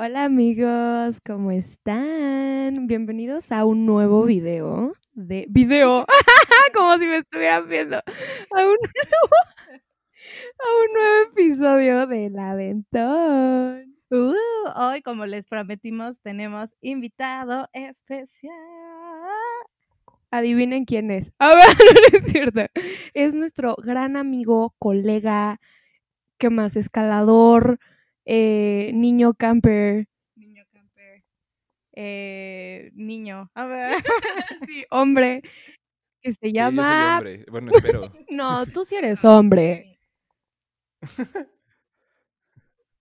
[0.00, 2.86] Hola amigos, ¿cómo están?
[2.86, 6.06] Bienvenidos a un nuevo video de video,
[6.72, 8.00] como si me estuvieran viendo a
[8.60, 9.28] un nuevo,
[10.60, 13.96] a un nuevo episodio del Aventón.
[14.10, 14.36] Uh,
[14.76, 18.54] hoy, como les prometimos, tenemos invitado especial.
[20.30, 21.32] Adivinen quién es.
[21.40, 21.76] A ver,
[22.12, 22.66] no es cierto.
[23.14, 25.58] Es nuestro gran amigo, colega,
[26.38, 26.76] ¿qué más?
[26.76, 27.80] Escalador,
[28.30, 30.06] eh, niño camper.
[30.36, 31.24] Niño camper.
[31.94, 33.50] Eh, niño.
[33.54, 33.94] A ver.
[34.68, 35.42] sí, hombre.
[36.20, 37.16] Que se Sí, yo soy llama.
[37.16, 37.44] hombre.
[37.50, 38.00] Bueno, espero.
[38.30, 39.98] No, tú sí eres hombre.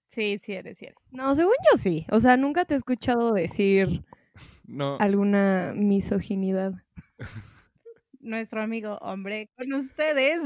[0.08, 0.98] Sí, sí eres, sí eres.
[1.12, 2.06] No, según yo sí.
[2.12, 4.06] O sea, nunca te he escuchado decir
[4.66, 6.74] No, alguna misoginidad.
[8.20, 10.42] Nuestro amigo hombre con ustedes.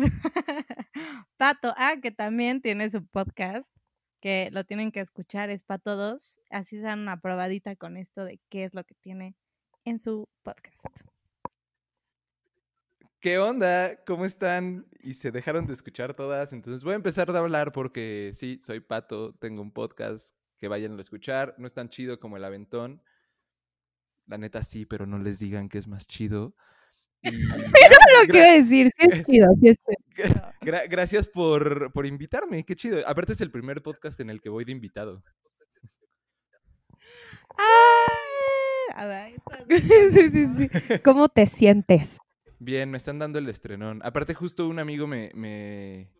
[1.37, 3.69] Pato, ah, que también tiene su podcast,
[4.21, 6.39] que lo tienen que escuchar, es para todos.
[6.49, 9.35] Así se dan una probadita con esto de qué es lo que tiene
[9.83, 10.85] en su podcast.
[13.21, 13.95] ¿qué onda?
[14.05, 14.87] ¿Cómo están?
[14.99, 16.51] Y se dejaron de escuchar todas.
[16.51, 20.97] Entonces voy a empezar a hablar porque sí, soy Pato, tengo un podcast, que vayan
[20.97, 21.55] a escuchar.
[21.57, 23.01] No es tan chido como el Aventón.
[24.27, 26.55] La neta sí, pero no les digan que es más chido.
[27.23, 30.50] Y Lo que iba a decir, sí es chido, sí es chido.
[30.61, 32.99] Gra- gra- gracias por, por invitarme, qué chido.
[33.07, 35.23] Aparte es el primer podcast en el que voy de invitado.
[37.57, 38.93] ¡Ay!
[38.95, 40.99] A ver, estás- sí, sí, sí.
[41.03, 42.17] ¿Cómo te sientes?
[42.59, 44.01] Bien, me están dando el estrenón.
[44.03, 46.11] Aparte, justo un amigo me, me,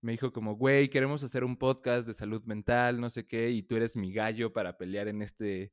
[0.00, 3.62] me dijo como, güey, queremos hacer un podcast de salud mental, no sé qué, y
[3.62, 5.72] tú eres mi gallo para pelear en este,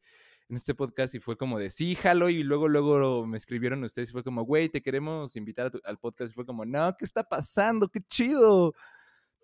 [0.51, 1.15] en este podcast.
[1.15, 4.43] Y fue como de, sí, jalo, y luego, luego me escribieron ustedes y fue como,
[4.43, 6.31] güey, te queremos invitar a tu- al podcast.
[6.31, 7.87] Y fue como, no, ¿qué está pasando?
[7.87, 8.73] ¡Qué chido!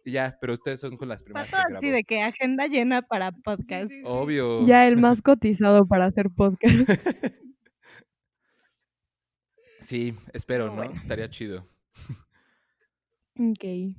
[0.05, 3.31] Y ya, pero ustedes son con las primeras que así de que agenda llena para
[3.31, 3.91] podcast.
[4.05, 4.65] Obvio.
[4.65, 6.89] Ya el más cotizado para hacer podcast.
[9.79, 10.75] Sí, espero, Pero ¿no?
[10.75, 10.99] bueno.
[10.99, 11.65] Estaría chido.
[13.39, 13.95] Ok.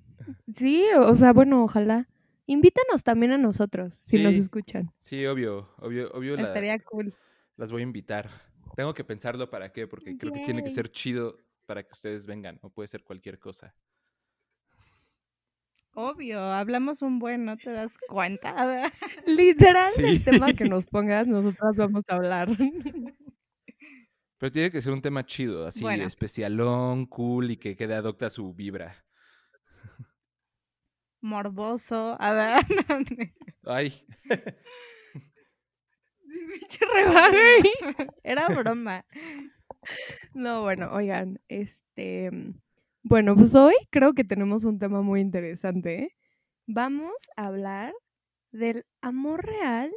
[0.53, 2.09] Sí, o sea, bueno, ojalá.
[2.51, 4.91] Invítanos también a nosotros, si nos escuchan.
[5.01, 6.35] Sí, obvio, obvio, obvio.
[6.37, 7.15] la- Estaría cool.
[7.57, 8.31] Las voy a invitar.
[8.75, 11.37] Tengo que pensarlo para qué, porque creo que tiene que ser chido
[11.67, 13.75] para que ustedes vengan, o puede ser cualquier cosa.
[15.93, 18.91] Obvio, hablamos un buen, ¿no te das cuenta?
[19.27, 20.25] Literal, el Sí.
[20.25, 22.49] tema que nos pongas, nosotras vamos a hablar.
[24.39, 26.05] Pero tiene que ser un tema chido, así, Bueno.
[26.05, 29.05] especialón, cool y que quede adopta su vibra.
[31.21, 32.17] Morboso.
[32.19, 32.67] A ver.
[33.65, 33.93] Ay.
[38.23, 39.05] Era broma.
[40.35, 42.31] No, bueno, oigan, este,
[43.03, 46.03] bueno, pues hoy creo que tenemos un tema muy interesante.
[46.03, 46.17] ¿eh?
[46.67, 47.93] Vamos a hablar
[48.53, 49.93] del amor real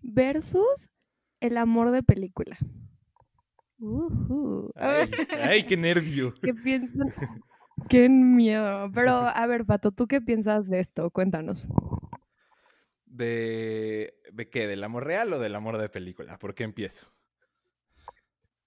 [0.00, 0.90] versus
[1.40, 2.56] el amor de película.
[3.78, 4.70] Ujú.
[4.76, 6.34] ay, ay, qué nervio.
[6.42, 7.12] ¿Qué piensan?
[7.88, 8.90] Qué miedo.
[8.92, 11.10] Pero, a ver, Pato, ¿tú qué piensas de esto?
[11.10, 11.68] Cuéntanos.
[13.06, 14.66] ¿De, ¿De qué?
[14.66, 16.38] ¿Del amor real o del amor de película?
[16.38, 17.12] ¿Por qué empiezo?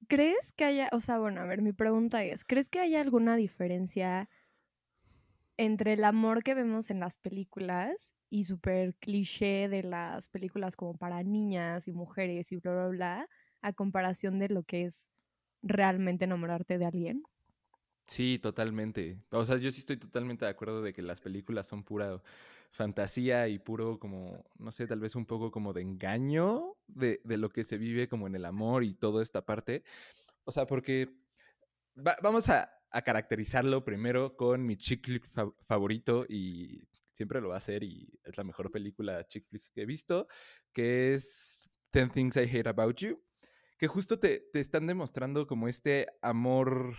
[0.08, 3.36] ¿Crees que haya, o sea, bueno, a ver, mi pregunta es, ¿crees que haya alguna
[3.36, 4.30] diferencia
[5.58, 10.96] entre el amor que vemos en las películas y súper cliché de las películas como
[10.96, 13.30] para niñas y mujeres y bla, bla, bla,
[13.62, 15.10] a comparación de lo que es
[15.64, 17.24] realmente enamorarte de alguien?
[18.08, 19.20] Sí, totalmente.
[19.32, 22.22] O sea, yo sí estoy totalmente de acuerdo de que las películas son pura
[22.72, 27.38] fantasía y puro como, no sé, tal vez un poco como de engaño de, de
[27.38, 29.84] lo que se vive como en el amor y toda esta parte.
[30.46, 31.16] O sea, porque
[31.98, 32.72] va- vamos a,
[33.06, 38.10] caracterizarlo primero con mi chick flick fa- favorito y siempre lo va a hacer y
[38.24, 40.28] es la mejor película chick flick que he visto,
[40.74, 43.22] que es Ten Things I Hate About You,
[43.78, 46.96] que justo te, te están demostrando como este amor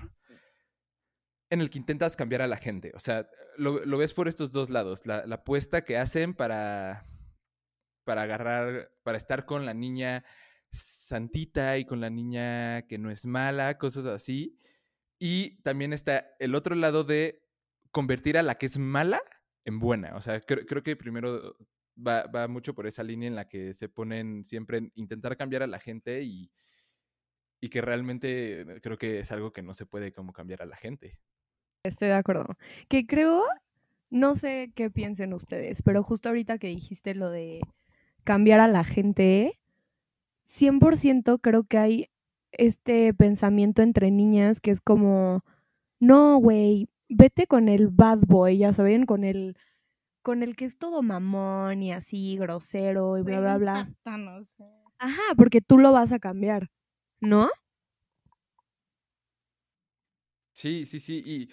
[1.50, 2.92] en el que intentas cambiar a la gente.
[2.94, 5.06] O sea, lo, lo ves por estos dos lados.
[5.06, 7.06] La, la apuesta que hacen para,
[8.04, 10.24] para agarrar, para estar con la niña
[10.72, 14.58] santita y con la niña que no es mala, cosas así.
[15.18, 17.42] Y también está el otro lado de
[17.90, 19.20] convertir a la que es mala
[19.64, 20.16] en buena.
[20.16, 21.56] O sea, creo, creo que primero
[21.96, 25.62] va, va mucho por esa línea en la que se ponen siempre en intentar cambiar
[25.62, 26.50] a la gente y,
[27.60, 30.76] y que realmente creo que es algo que no se puede como cambiar a la
[30.76, 31.18] gente.
[31.86, 32.46] Estoy de acuerdo.
[32.88, 33.42] Que creo,
[34.10, 37.60] no sé qué piensen ustedes, pero justo ahorita que dijiste lo de
[38.24, 39.58] cambiar a la gente,
[40.44, 42.10] 100% creo que hay
[42.52, 45.44] este pensamiento entre niñas que es como,
[46.00, 49.56] no, güey, vete con el bad boy, ya saben, con el
[50.22, 53.88] con el que es todo mamón y así, grosero y bla, bla, bla.
[54.04, 54.64] Vato, no sé.
[54.98, 56.68] Ajá, porque tú lo vas a cambiar,
[57.20, 57.48] ¿no?
[60.52, 61.22] Sí, sí, sí.
[61.24, 61.50] Y,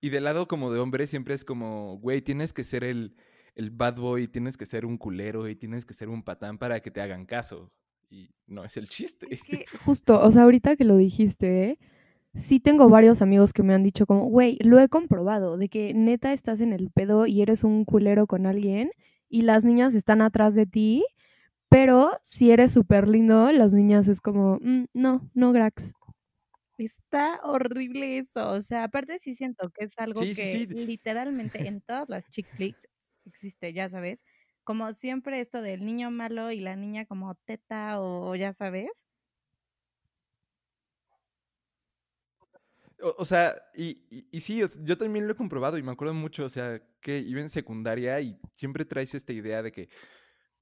[0.00, 3.16] y del lado como de hombre siempre es como, güey, tienes que ser el,
[3.54, 6.80] el bad boy, tienes que ser un culero y tienes que ser un patán para
[6.80, 7.72] que te hagan caso.
[8.08, 9.26] Y no es el chiste.
[9.30, 11.78] Es que justo, o sea, ahorita que lo dijiste, ¿eh?
[12.36, 15.94] sí tengo varios amigos que me han dicho como, güey, lo he comprobado, de que
[15.94, 18.90] neta estás en el pedo y eres un culero con alguien
[19.28, 21.04] y las niñas están atrás de ti,
[21.68, 25.94] pero si eres súper lindo, las niñas es como, "Mm, no, no, Grax.
[26.78, 28.50] Está horrible eso.
[28.50, 30.68] O sea, aparte sí siento que es algo Sí, que sí.
[30.68, 32.86] literalmente en todas las chick flicks
[33.24, 34.22] existe, ya sabes.
[34.64, 39.06] Como siempre esto del niño malo y la niña como teta o, ya sabes.
[43.02, 46.14] O, o sea, y, y, y sí, yo también lo he comprobado y me acuerdo
[46.14, 49.88] mucho, o sea, que iba en secundaria y siempre traes esta idea de que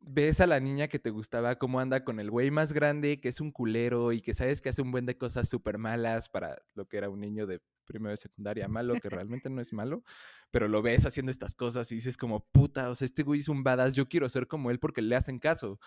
[0.06, 3.28] ves a la niña que te gustaba cómo anda con el güey más grande, que
[3.30, 6.62] es un culero y que sabes que hace un buen de cosas súper malas para
[6.74, 10.04] lo que era un niño de primero de secundaria malo, que realmente no es malo,
[10.50, 13.48] pero lo ves haciendo estas cosas y dices como, puta, o sea, este güey es
[13.48, 15.78] un badass, yo quiero ser como él porque le hacen caso.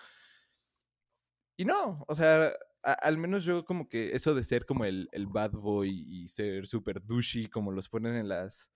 [1.56, 5.08] Y no, o sea, a- al menos yo como que eso de ser como el,
[5.12, 8.70] el bad boy y ser súper douchey como los ponen en las,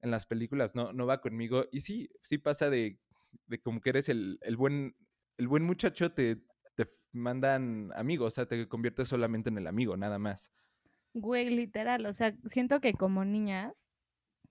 [0.00, 1.66] en las películas, no, no va conmigo.
[1.72, 3.00] Y sí, sí pasa de,
[3.46, 4.96] de como que eres el, el buen,
[5.38, 6.36] el buen muchacho, te,
[6.74, 10.52] te mandan amigos, o sea, te conviertes solamente en el amigo, nada más.
[11.14, 12.04] Güey, literal.
[12.06, 13.88] O sea, siento que como niñas,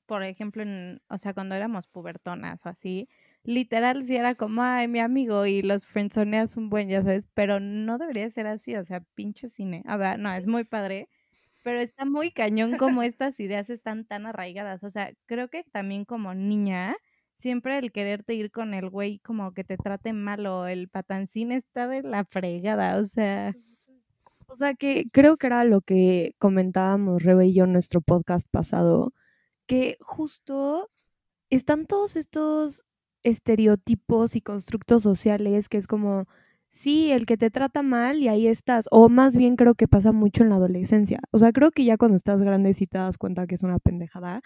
[0.08, 3.10] por ejemplo, en, o sea, cuando éramos pubertonas o así,
[3.44, 7.60] literal sí era como, ay, mi amigo, y los friendzoneas un buen, ya sabes, pero
[7.60, 9.84] no debería ser así, o sea, pinche cine.
[9.88, 11.10] A ver, no, es muy padre,
[11.64, 14.84] pero está muy cañón como estas ideas están tan arraigadas.
[14.84, 16.96] O sea, creo que también como niña,
[17.38, 21.52] siempre el quererte ir con el güey como que te trate mal o el patancín
[21.52, 23.54] está de la fregada, o sea,
[24.48, 28.48] O sea que creo que era lo que comentábamos Rebe y yo en nuestro podcast
[28.50, 29.14] pasado,
[29.68, 30.90] que justo
[31.50, 32.86] están todos estos
[33.24, 36.28] estereotipos y constructos sociales que es como,
[36.72, 40.12] sí, el que te trata mal y ahí estás, o más bien creo que pasa
[40.12, 41.20] mucho en la adolescencia.
[41.32, 43.80] O sea, creo que ya cuando estás grande sí te das cuenta que es una
[43.80, 44.42] pendejada,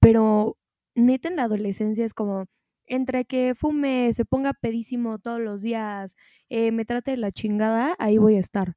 [0.00, 0.56] pero
[0.96, 2.46] neta en la adolescencia es como,
[2.86, 6.12] entre que fume, se ponga pedísimo todos los días,
[6.50, 8.74] eh, me trate de la chingada, ahí voy a estar.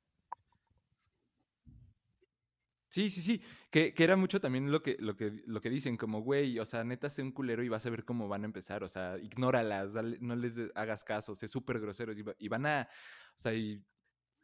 [2.91, 5.95] Sí, sí, sí, que, que era mucho también lo que, lo que, lo que dicen,
[5.95, 8.45] como, güey, o sea, neta, sé un culero y vas a ver cómo van a
[8.47, 12.65] empezar, o sea, ignóralas, dale- no les hagas caso, sé súper groseros y, y van
[12.65, 12.89] a,
[13.35, 13.85] o sea, y,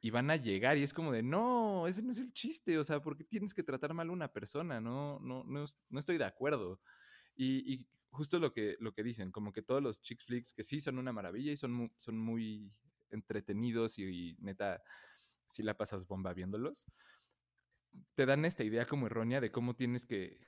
[0.01, 2.83] y van a llegar y es como de, no, ese no es el chiste, o
[2.85, 4.81] sea, ¿por qué tienes que tratar mal a una persona?
[4.81, 6.81] No, no, no, no estoy de acuerdo.
[7.35, 10.79] Y, justo lo que, lo que dicen, como que todos los chick flicks que sí
[10.79, 12.71] son una maravilla y son, mu- son muy
[13.09, 14.81] entretenidos y, y neta,
[15.49, 16.87] sí la pasas bomba viéndolos
[18.15, 20.47] te dan esta idea como errónea de cómo tienes que,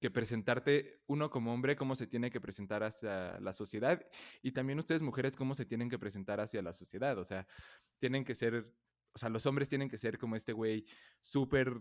[0.00, 4.06] que presentarte uno como hombre, cómo se tiene que presentar hacia la sociedad
[4.42, 7.18] y también ustedes mujeres cómo se tienen que presentar hacia la sociedad.
[7.18, 7.46] O sea,
[7.98, 8.72] tienen que ser,
[9.12, 10.84] o sea, los hombres tienen que ser como este güey
[11.20, 11.80] súper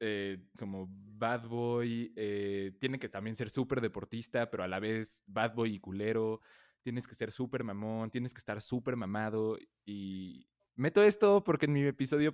[0.00, 5.22] eh, como bad boy, eh, tiene que también ser súper deportista, pero a la vez
[5.26, 6.40] bad boy y culero.
[6.82, 9.58] Tienes que ser súper mamón, tienes que estar súper mamado.
[9.86, 12.32] Y meto esto porque en mi episodio,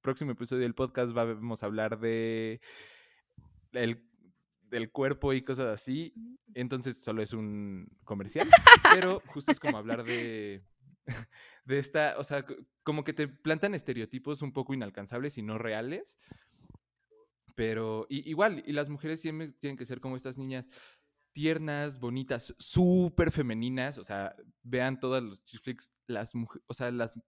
[0.00, 2.60] próximo episodio del podcast, vamos a hablar de
[3.72, 4.04] el,
[4.62, 6.12] del cuerpo y cosas así.
[6.54, 8.48] Entonces solo es un comercial,
[8.94, 10.62] pero justo es como hablar de,
[11.64, 12.44] de esta, o sea,
[12.82, 16.18] como que te plantan estereotipos un poco inalcanzables y no reales.
[17.58, 20.64] Pero i- igual, y las mujeres siempre tienen que ser como estas niñas
[21.32, 23.98] tiernas, bonitas, súper femeninas.
[23.98, 27.18] O sea, vean todas los flicks, las mujeres, o sea, las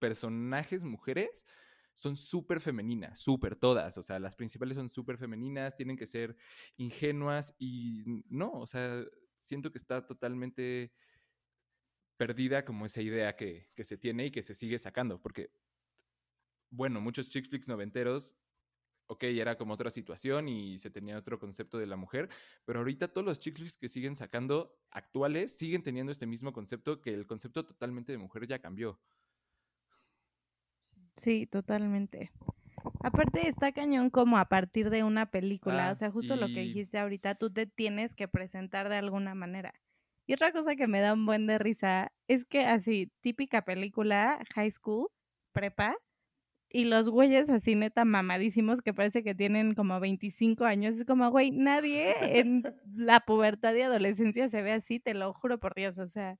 [0.00, 1.46] personajes mujeres
[1.94, 3.96] son súper femeninas, súper todas.
[3.98, 6.36] O sea, las principales son súper femeninas, tienen que ser
[6.76, 9.04] ingenuas y no, o sea,
[9.40, 10.92] siento que está totalmente
[12.18, 15.20] perdida como esa idea que, que se tiene y que se sigue sacando.
[15.20, 15.50] Porque,
[16.70, 18.36] bueno, muchos chick flicks noventeros
[19.06, 22.28] ok, era como otra situación y se tenía otro concepto de la mujer,
[22.64, 27.00] pero ahorita todos los chick flicks que siguen sacando actuales siguen teniendo este mismo concepto
[27.00, 29.00] que el concepto totalmente de mujer ya cambió.
[31.16, 32.30] Sí, totalmente.
[33.02, 36.60] Aparte está cañón como a partir de una película, Ah, o sea, justo lo que
[36.60, 39.74] dijiste ahorita, tú te tienes que presentar de alguna manera.
[40.26, 44.40] Y otra cosa que me da un buen de risa es que así, típica película,
[44.54, 45.08] high school,
[45.52, 45.96] prepa,
[46.76, 50.96] y los güeyes así neta mamadísimos que parece que tienen como 25 años.
[50.96, 52.62] Es como, güey, nadie en
[52.94, 56.36] la pubertad y adolescencia se ve así, te lo juro por Dios, o sea.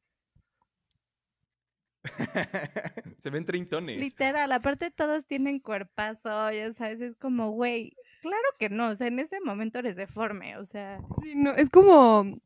[3.18, 3.98] se ven treintones.
[3.98, 9.06] Literal, aparte todos tienen cuerpazo, ya sabes, es como, güey, claro que no, o sea,
[9.06, 11.00] en ese momento eres deforme, o sea.
[11.22, 12.42] Sí, no, es como,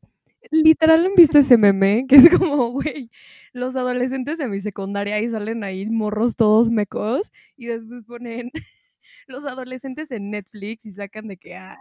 [0.49, 2.05] literal, ¿han visto ese meme?
[2.07, 3.11] Que es como, güey,
[3.53, 8.51] los adolescentes de mi secundaria y salen ahí morros todos mecos y después ponen
[9.27, 11.77] los adolescentes en Netflix y sacan de que a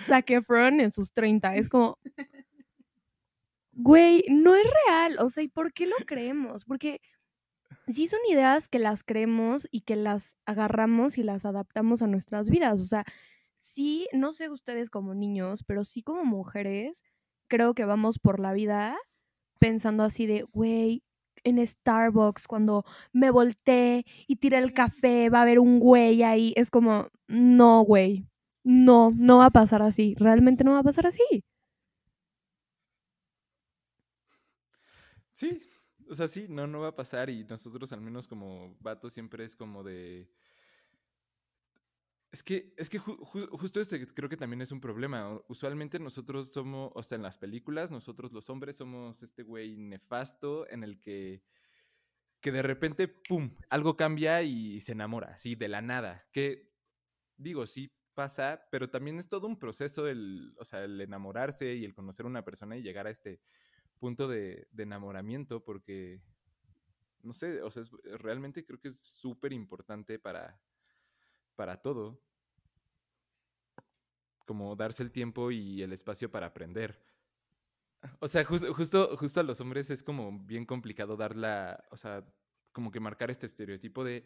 [0.00, 1.56] Zac en sus 30.
[1.56, 1.98] Es como,
[3.72, 5.18] güey, no es real.
[5.20, 6.64] O sea, ¿y por qué lo creemos?
[6.64, 7.00] Porque
[7.88, 12.50] sí son ideas que las creemos y que las agarramos y las adaptamos a nuestras
[12.50, 12.80] vidas.
[12.80, 13.04] O sea,
[13.58, 17.02] sí, no sé ustedes como niños, pero sí como mujeres,
[17.52, 18.96] creo que vamos por la vida
[19.58, 21.02] pensando así de, güey,
[21.44, 26.54] en Starbucks, cuando me volteé y tiré el café, va a haber un güey ahí.
[26.56, 28.26] Es como, no, güey,
[28.64, 30.14] no, no va a pasar así.
[30.18, 31.44] Realmente no va a pasar así.
[35.32, 35.60] Sí,
[36.08, 39.44] o sea, sí, no, no va a pasar y nosotros al menos como vatos siempre
[39.44, 40.26] es como de...
[42.32, 45.38] Es que, es que justo este creo que también es un problema.
[45.48, 50.66] Usualmente nosotros somos, o sea, en las películas, nosotros los hombres somos este güey nefasto
[50.70, 51.42] en el que,
[52.40, 56.26] que de repente, ¡pum!, algo cambia y se enamora, así, de la nada.
[56.32, 56.72] Que,
[57.36, 61.84] digo, sí pasa, pero también es todo un proceso el, o sea, el enamorarse y
[61.84, 63.42] el conocer a una persona y llegar a este
[63.98, 66.22] punto de, de enamoramiento, porque,
[67.22, 67.82] no sé, o sea,
[68.18, 70.58] realmente creo que es súper importante para
[71.56, 72.22] para todo.
[74.46, 77.04] Como darse el tiempo y el espacio para aprender.
[78.18, 78.74] O sea, justo,
[79.16, 82.26] justo a los hombres es como bien complicado dar la, o sea,
[82.72, 84.24] como que marcar este estereotipo de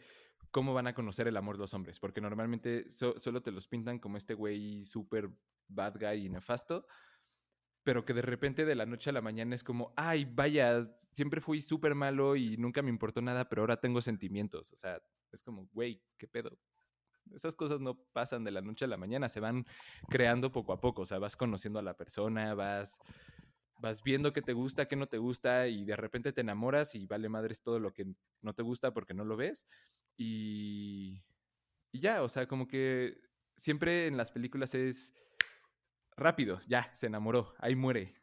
[0.51, 4.17] cómo van a conocer el amor los hombres, porque normalmente solo te los pintan como
[4.17, 5.29] este güey súper
[5.69, 6.87] bad guy y nefasto,
[7.83, 11.41] pero que de repente de la noche a la mañana es como, ay, vaya, siempre
[11.41, 14.73] fui súper malo y nunca me importó nada, pero ahora tengo sentimientos.
[14.73, 15.03] O sea,
[15.33, 16.59] es como, güey, ¿qué pedo?
[17.35, 19.67] Esas cosas no pasan de la noche a la mañana, se van
[20.09, 22.99] creando poco a poco, o sea, vas conociendo a la persona, vas,
[23.79, 27.07] vas viendo qué te gusta, qué no te gusta y de repente te enamoras y
[27.07, 28.07] vale madres todo lo que
[28.43, 29.67] no te gusta porque no lo ves
[30.17, 31.23] y,
[31.93, 33.21] y ya, o sea, como que
[33.57, 35.13] siempre en las películas es
[36.17, 38.15] rápido, ya, se enamoró, ahí muere.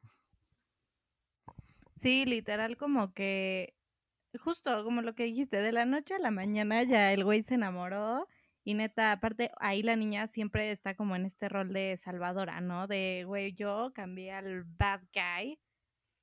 [1.96, 3.76] Sí, literal como que,
[4.40, 7.56] justo como lo que dijiste, de la noche a la mañana ya el güey se
[7.56, 8.28] enamoró
[8.66, 12.88] y neta, aparte, ahí la niña siempre está como en este rol de salvadora, ¿no?
[12.88, 15.60] De, güey, yo cambié al bad guy.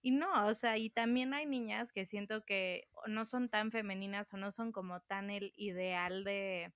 [0.03, 4.33] Y no, o sea, y también hay niñas que siento que no son tan femeninas
[4.33, 6.73] o no son como tan el ideal de,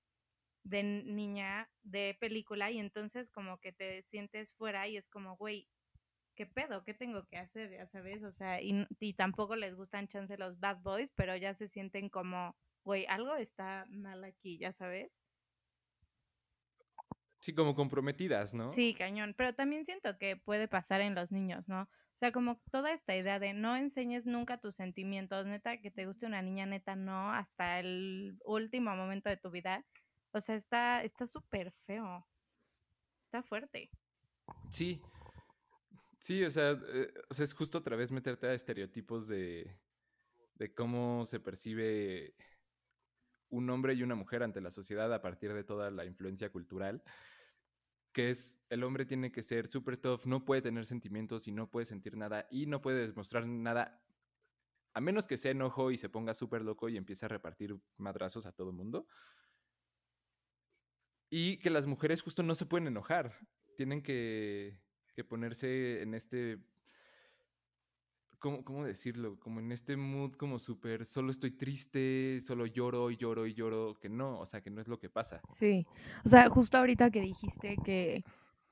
[0.65, 5.69] de niña de película y entonces como que te sientes fuera y es como, güey,
[6.35, 6.85] ¿qué pedo?
[6.85, 7.71] ¿Qué tengo que hacer?
[7.73, 11.55] Ya sabes, o sea, y, y tampoco les gustan chance los bad boys, pero ya
[11.55, 15.13] se sienten como, güey, algo está mal aquí, ya sabes.
[17.45, 18.71] Sí, como comprometidas, ¿no?
[18.71, 19.35] Sí, cañón.
[19.37, 21.83] Pero también siento que puede pasar en los niños, ¿no?
[21.83, 26.07] O sea, como toda esta idea de no enseñes nunca tus sentimientos, neta, que te
[26.07, 29.85] guste una niña, neta, no, hasta el último momento de tu vida.
[30.31, 32.27] O sea, está está súper feo.
[33.27, 33.91] Está fuerte.
[34.71, 35.03] Sí.
[36.21, 39.79] Sí, o sea, eh, o sea, es justo otra vez meterte a estereotipos de,
[40.55, 42.35] de cómo se percibe
[43.51, 47.05] un hombre y una mujer ante la sociedad a partir de toda la influencia cultural
[48.15, 51.69] que es el hombre tiene que ser súper tough, no puede tener sentimientos y no
[51.69, 54.01] puede sentir nada y no puede demostrar nada,
[54.95, 58.47] a menos que se enojo y se ponga súper loco y empiece a repartir madrazos
[58.47, 59.09] a todo el mundo.
[61.29, 63.37] Y que las mujeres justo no se pueden enojar,
[63.77, 64.81] tienen que,
[65.17, 66.61] que ponerse en este
[68.45, 69.39] ¿cómo, decirlo?
[69.41, 73.99] Como en este mood como súper, solo estoy triste, solo lloro y lloro y lloro,
[73.99, 75.41] que no, o sea, que no es lo que pasa.
[75.55, 75.87] Sí,
[76.25, 78.23] o sea, justo ahorita que dijiste que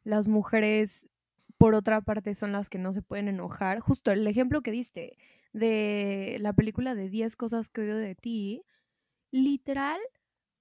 [0.04, 1.08] las mujeres,
[1.56, 5.16] por otra parte, son las que no se pueden enojar, justo el ejemplo que diste
[5.54, 8.62] de la película de 10 cosas que odio de ti,
[9.30, 10.00] literal,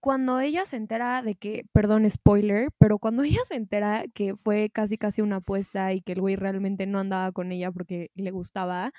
[0.02, 4.70] cuando ella se entera de que, perdón, spoiler, pero cuando ella se entera que fue
[4.72, 8.32] casi casi una apuesta y que el güey realmente no andaba con ella porque le
[8.32, 8.92] gustaba,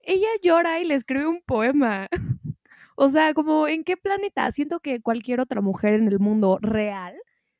[0.00, 2.08] ella llora y le escribe un poema.
[2.96, 7.14] o sea, como en qué planeta siento que cualquier otra mujer en el mundo real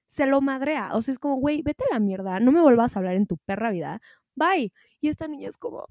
[0.09, 0.91] se lo madrea.
[0.95, 3.27] O sea, es como, güey, vete a la mierda, no me vuelvas a hablar en
[3.27, 4.01] tu perra vida.
[4.35, 4.73] Bye.
[5.01, 5.87] Y esta niña es como,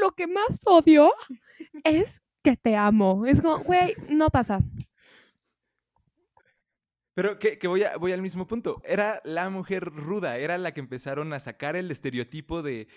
[0.00, 1.12] lo que más odio
[1.84, 3.26] es que te amo.
[3.26, 4.60] Es como, güey, no pasa.
[7.16, 8.82] Pero que, que voy, a- voy al mismo punto.
[8.84, 12.88] Era la mujer ruda, era la que empezaron a sacar el estereotipo de,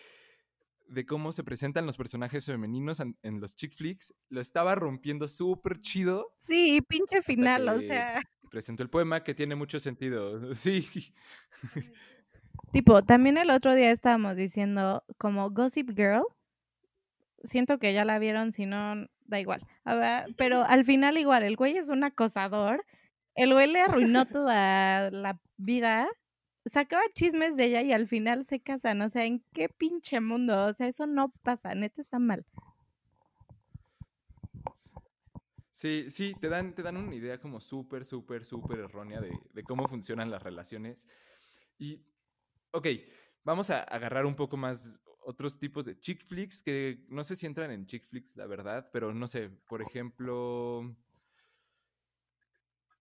[0.90, 4.14] de cómo se presentan los personajes femeninos en, en los chick flicks.
[4.28, 6.34] Lo estaba rompiendo súper chido.
[6.36, 8.22] Sí, pinche final, o sea.
[8.52, 10.54] Presentó el poema que tiene mucho sentido.
[10.54, 10.86] Sí.
[12.74, 16.24] Tipo, también el otro día estábamos diciendo como Gossip Girl.
[17.44, 19.66] Siento que ya la vieron, si no, da igual.
[19.86, 22.86] Ver, Pero al final igual, el güey es un acosador.
[23.40, 26.10] El güey arruinó toda la vida.
[26.66, 29.02] Sacaba chismes de ella y al final se casan.
[29.02, 30.66] O sea, ¿en qué pinche mundo?
[30.66, 31.74] O sea, eso no pasa.
[31.74, 32.46] Neta está mal.
[35.72, 39.64] Sí, sí, te dan, te dan una idea como súper, súper, súper errónea de, de
[39.64, 41.08] cómo funcionan las relaciones.
[41.78, 42.06] Y,
[42.72, 42.88] ok,
[43.46, 47.46] vamos a agarrar un poco más otros tipos de chick flicks que no sé si
[47.46, 50.94] entran en chick flicks, la verdad, pero no sé, por ejemplo...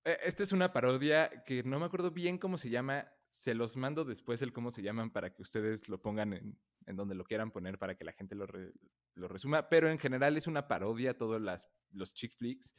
[0.08, 3.12] eh, Esta es una parodia que no me acuerdo bien cómo se llama.
[3.30, 6.96] Se los mando después el cómo se llaman para que ustedes lo pongan en, en
[6.96, 8.72] donde lo quieran poner para que la gente lo, re-
[9.14, 9.68] lo resuma.
[9.68, 12.74] Pero en general es una parodia todos las, los chick flicks.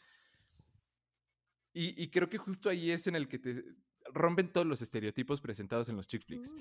[1.72, 3.64] Y, y creo que justo ahí es en el que te
[4.12, 6.54] rompen todos los estereotipos presentados en los chick flicks.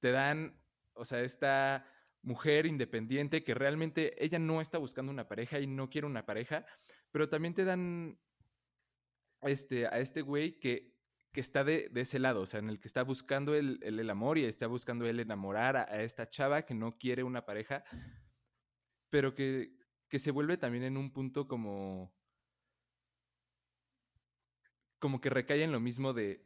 [0.00, 0.60] Te dan,
[0.92, 1.86] o sea, esta
[2.20, 6.66] mujer independiente que realmente ella no está buscando una pareja y no quiere una pareja,
[7.10, 8.18] pero también te dan
[9.42, 10.94] este, a este güey que,
[11.32, 14.00] que está de, de ese lado, o sea, en el que está buscando el, el-
[14.00, 17.84] el amor y está buscando él enamorar a, esta chava que no quiere una pareja,
[19.10, 19.76] pero que,
[20.08, 22.12] que se vuelve también en un punto como
[24.98, 26.44] como que recae en lo mismo de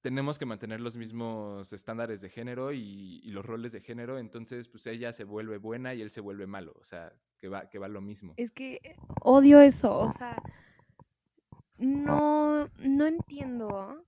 [0.00, 4.66] tenemos que mantener los mismos estándares de género y, y los roles de género, entonces
[4.66, 7.78] pues ella se vuelve buena y él se vuelve malo, o sea, que va, que
[7.78, 8.34] va lo mismo.
[8.36, 8.80] Es que
[9.20, 10.36] odio eso, o sea,
[11.82, 14.04] no, no entiendo,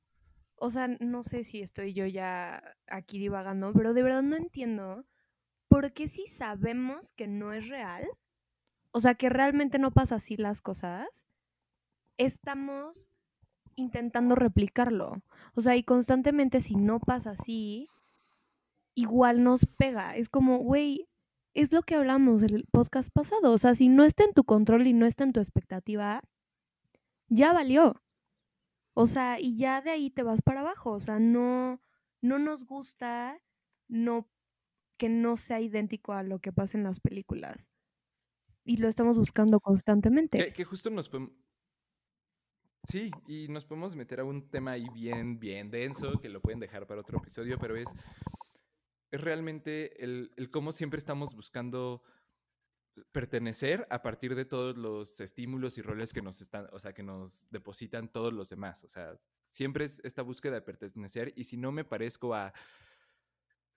[0.54, 5.04] o sea, no sé si estoy yo ya aquí divagando, pero de verdad no entiendo
[5.68, 8.06] por qué si sabemos que no es real,
[8.92, 11.08] o sea, que realmente no pasa así las cosas,
[12.16, 12.96] estamos
[13.74, 15.22] intentando replicarlo.
[15.54, 17.88] O sea, y constantemente si no pasa así,
[18.94, 20.14] igual nos pega.
[20.14, 21.08] Es como, güey,
[21.54, 23.52] es lo que hablamos el podcast pasado.
[23.52, 26.22] O sea, si no está en tu control y no está en tu expectativa,
[27.28, 28.02] ya valió.
[28.94, 30.92] O sea, y ya de ahí te vas para abajo.
[30.92, 31.80] O sea, no,
[32.20, 33.40] no nos gusta
[33.88, 34.30] no,
[34.96, 37.70] que no sea idéntico a lo que pasa en las películas.
[38.64, 40.52] Y lo estamos buscando constantemente.
[40.52, 41.10] Que, justo nos.
[42.84, 46.60] Sí, y nos podemos meter a un tema ahí bien, bien denso, que lo pueden
[46.60, 47.88] dejar para otro episodio, pero es,
[49.10, 52.02] es realmente el, el cómo siempre estamos buscando
[53.12, 57.02] pertenecer a partir de todos los estímulos y roles que nos están, o sea, que
[57.02, 58.84] nos depositan todos los demás.
[58.84, 62.52] O sea, siempre es esta búsqueda de pertenecer y si no me parezco a,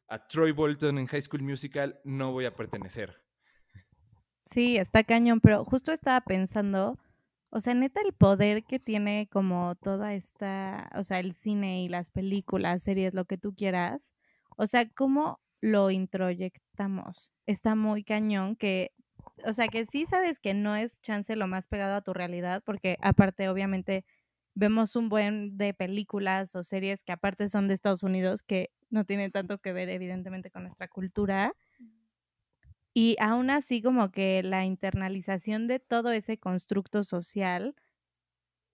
[0.08, 3.22] a Troy Bolton en High School Musical, no voy a pertenecer.
[4.46, 6.98] Sí, está cañón, pero justo estaba pensando,
[7.50, 11.90] o sea, neta el poder que tiene como toda esta, o sea, el cine y
[11.90, 14.14] las películas, series, lo que tú quieras,
[14.56, 17.34] o sea, cómo lo introyectamos.
[17.46, 18.92] Está muy cañón que,
[19.46, 22.64] o sea, que sí sabes que no es chance lo más pegado a tu realidad,
[22.66, 24.06] porque aparte, obviamente,
[24.56, 29.06] vemos un buen de películas o series que aparte son de Estados Unidos, que no
[29.06, 31.54] tienen tanto que ver, evidentemente, con nuestra cultura.
[32.94, 37.76] Y aún así, como que la internalización de todo ese constructo social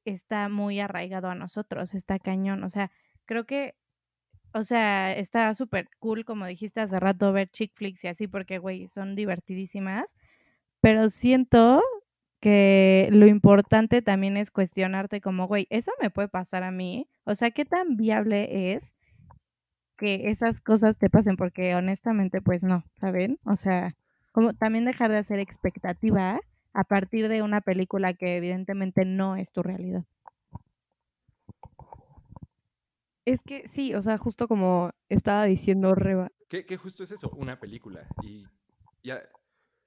[0.05, 2.63] está muy arraigado a nosotros, está cañón.
[2.63, 2.91] O sea,
[3.25, 3.75] creo que,
[4.53, 8.59] o sea, está súper cool, como dijiste hace rato, ver chick flicks y así, porque,
[8.59, 10.05] güey, son divertidísimas.
[10.83, 11.81] Pero siento
[12.41, 17.07] que lo importante también es cuestionarte como, güey, ¿eso me puede pasar a mí?
[17.23, 18.93] O sea, ¿qué tan viable es
[19.95, 21.37] que esas cosas te pasen?
[21.37, 23.39] Porque honestamente, pues no, ¿saben?
[23.45, 23.95] O sea,
[24.33, 26.41] como también dejar de hacer expectativa
[26.73, 30.03] a partir de una película que evidentemente no es tu realidad.
[33.23, 36.29] Es que sí, o sea, justo como estaba diciendo Reba.
[36.49, 38.05] Que justo es eso, una película.
[38.21, 38.45] Y
[39.01, 39.23] ya...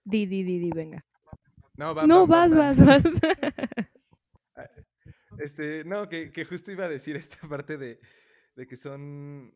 [0.07, 1.05] Di, di, di, di, venga.
[1.77, 2.99] No, va, No, va, va, vas, va.
[2.99, 3.37] vas, vas.
[5.39, 8.01] Este, no, que, que justo iba a decir esta parte de,
[8.55, 9.55] de que son,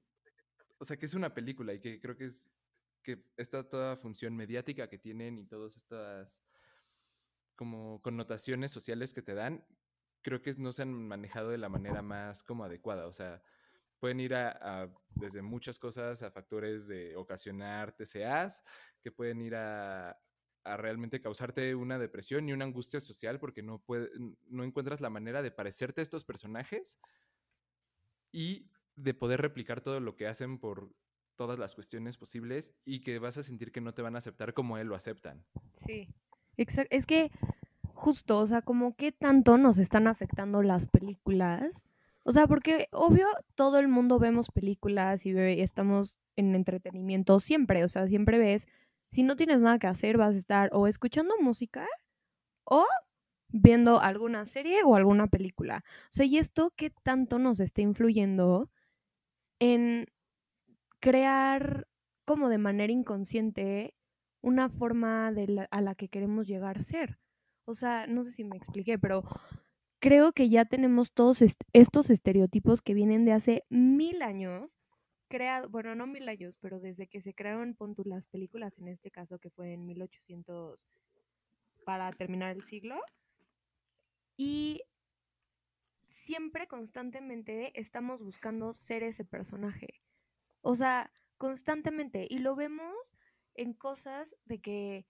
[0.77, 2.51] o sea, que es una película y que creo que es,
[3.03, 6.43] que esta toda función mediática que tienen y todas estas
[7.57, 9.65] como connotaciones sociales que te dan,
[10.21, 13.43] creo que no se han manejado de la manera más como adecuada, o sea,
[14.01, 14.51] pueden ir a,
[14.83, 18.63] a desde muchas cosas a factores de ocasionar TCAs,
[19.01, 20.21] que pueden ir a,
[20.65, 24.11] a realmente causarte una depresión y una angustia social porque no, puede,
[24.49, 26.99] no encuentras la manera de parecerte a estos personajes.
[28.33, 30.93] y de poder replicar todo lo que hacen por
[31.37, 34.53] todas las cuestiones posibles y que vas a sentir que no te van a aceptar
[34.53, 35.43] como él lo aceptan.
[35.73, 36.07] Sí.
[36.57, 37.31] Es que
[37.95, 41.87] justo, o sea, como qué tanto nos están afectando las películas.
[42.25, 47.89] O sea, porque obvio todo el mundo vemos películas y estamos en entretenimiento siempre, o
[47.89, 48.69] sea, siempre ves,
[49.11, 51.87] si no tienes nada que hacer, vas a estar o escuchando música
[52.65, 52.87] o
[53.49, 55.83] viendo alguna serie o alguna película.
[56.07, 58.71] O sea, ¿y esto qué tanto nos está influyendo
[59.59, 60.07] en
[61.01, 61.89] crear
[62.25, 63.95] como de manera inconsciente
[64.43, 67.19] una forma de a la que queremos llegar a ser?
[67.67, 69.25] O sea, no sé si me expliqué, pero
[70.01, 71.43] creo que ya tenemos todos
[71.73, 74.71] estos estereotipos que vienen de hace mil años,
[75.31, 79.39] creado, bueno, no mil años, pero desde que se crearon las películas, en este caso
[79.39, 80.79] que fue en 1800
[81.87, 83.01] para terminar el siglo,
[84.37, 84.83] y
[86.09, 90.03] siempre constantemente estamos buscando ser ese personaje.
[90.63, 92.27] O sea, constantemente.
[92.29, 92.95] Y lo vemos
[93.55, 95.07] en cosas de que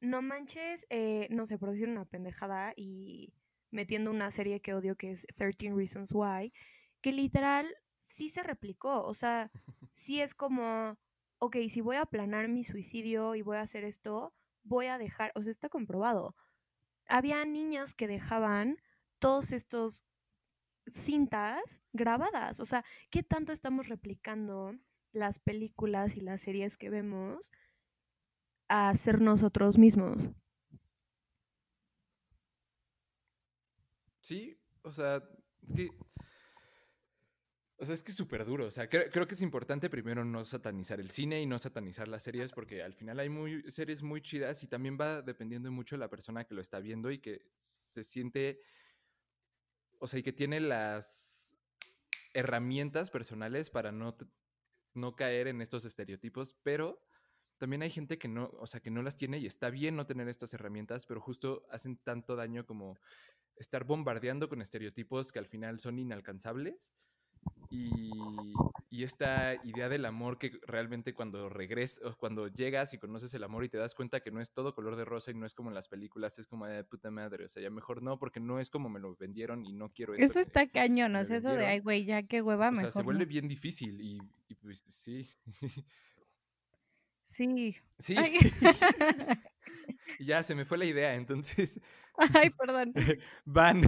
[0.00, 3.34] no manches, eh, no sé, por decir una pendejada y
[3.70, 6.52] metiendo una serie que odio que es 13 Reasons Why,
[7.00, 7.66] que literal
[8.08, 9.04] sí se replicó.
[9.04, 9.50] O sea,
[9.92, 10.96] sí es como,
[11.38, 15.32] ok, si voy a planar mi suicidio y voy a hacer esto, voy a dejar,
[15.34, 16.34] o sea, está comprobado
[17.08, 18.76] había niñas que dejaban
[19.18, 20.04] todos estos
[20.94, 22.60] cintas grabadas.
[22.60, 24.72] O sea, ¿qué tanto estamos replicando
[25.12, 27.50] las películas y las series que vemos
[28.68, 30.30] a ser nosotros mismos?
[34.20, 35.22] Sí, o sea,
[35.74, 35.90] sí.
[37.80, 38.66] O sea, es que es súper duro.
[38.66, 42.24] O sea, creo, que es importante primero no satanizar el cine y no satanizar las
[42.24, 46.00] series, porque al final hay muy, series muy chidas y también va dependiendo mucho de
[46.00, 48.60] la persona que lo está viendo y que se siente.
[50.00, 51.56] O sea, y que tiene las
[52.34, 54.16] herramientas personales para no,
[54.94, 57.00] no caer en estos estereotipos, pero
[57.58, 60.04] también hay gente que no, o sea, que no las tiene y está bien no
[60.04, 62.98] tener estas herramientas, pero justo hacen tanto daño como
[63.56, 66.94] estar bombardeando con estereotipos que al final son inalcanzables
[67.70, 68.24] y,
[68.90, 73.68] esta idea del amor que realmente cuando regresas, cuando llegas y conoces el amor y
[73.68, 75.76] te das cuenta que no es todo color de rosa y no es como en
[75.76, 78.70] las películas, es como de puta madre, o sea, ya mejor no, porque no es
[78.70, 81.78] como me lo vendieron y no quiero Eso está cañón, o sea, eso de, ay,
[81.78, 82.92] güey, ya qué hueva, o mejor.
[82.92, 85.30] Sea, se vuelve bien difícil y, y pues sí.
[87.28, 87.76] Sí.
[87.98, 88.16] Sí.
[90.18, 91.78] ya se me fue la idea, entonces.
[92.16, 92.94] Ay, perdón.
[93.44, 93.82] Van.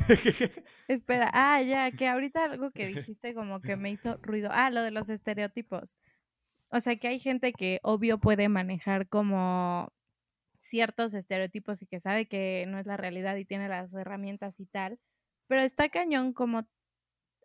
[0.89, 4.51] Espera, ah, ya, que ahorita algo que dijiste como que me hizo ruido.
[4.53, 5.97] Ah, lo de los estereotipos.
[6.69, 9.91] O sea, que hay gente que obvio puede manejar como
[10.61, 14.67] ciertos estereotipos y que sabe que no es la realidad y tiene las herramientas y
[14.67, 15.01] tal.
[15.49, 16.69] Pero está cañón como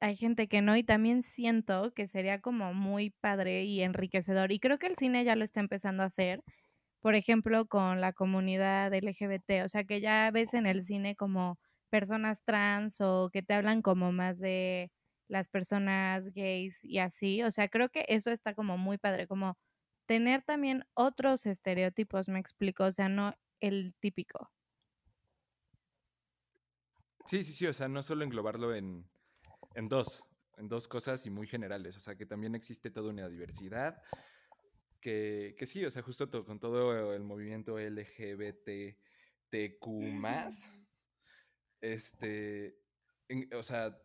[0.01, 4.59] hay gente que no y también siento que sería como muy padre y enriquecedor y
[4.59, 6.43] creo que el cine ya lo está empezando a hacer,
[7.01, 11.59] por ejemplo, con la comunidad LGBT, o sea, que ya ves en el cine como
[11.89, 14.91] personas trans o que te hablan como más de
[15.27, 19.57] las personas gays y así, o sea, creo que eso está como muy padre, como
[20.07, 24.51] tener también otros estereotipos, me explico, o sea, no el típico.
[27.25, 29.09] Sí, sí, sí, o sea, no solo englobarlo en,
[29.75, 30.25] en dos,
[30.57, 31.95] en dos cosas y muy generales.
[31.95, 34.01] O sea, que también existe toda una diversidad.
[34.99, 38.97] Que, que sí, o sea, justo con todo el movimiento LGBTQ,
[41.81, 42.79] este,
[43.53, 43.95] o sea,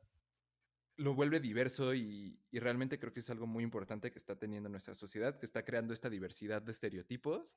[1.01, 4.95] lo vuelve diverso y, realmente creo que es algo muy importante que está teniendo nuestra
[4.95, 7.57] sociedad, que está creando esta diversidad de estereotipos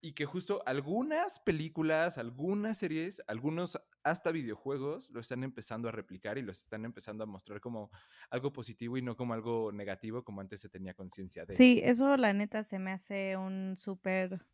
[0.00, 6.38] y que justo algunas películas, algunas series, algunos hasta videojuegos lo están empezando a replicar
[6.38, 7.90] y los están empezando a mostrar como
[8.30, 11.54] algo positivo y no como algo negativo como antes se tenía conciencia de.
[11.54, 14.46] Sí, eso la neta se me hace un súper,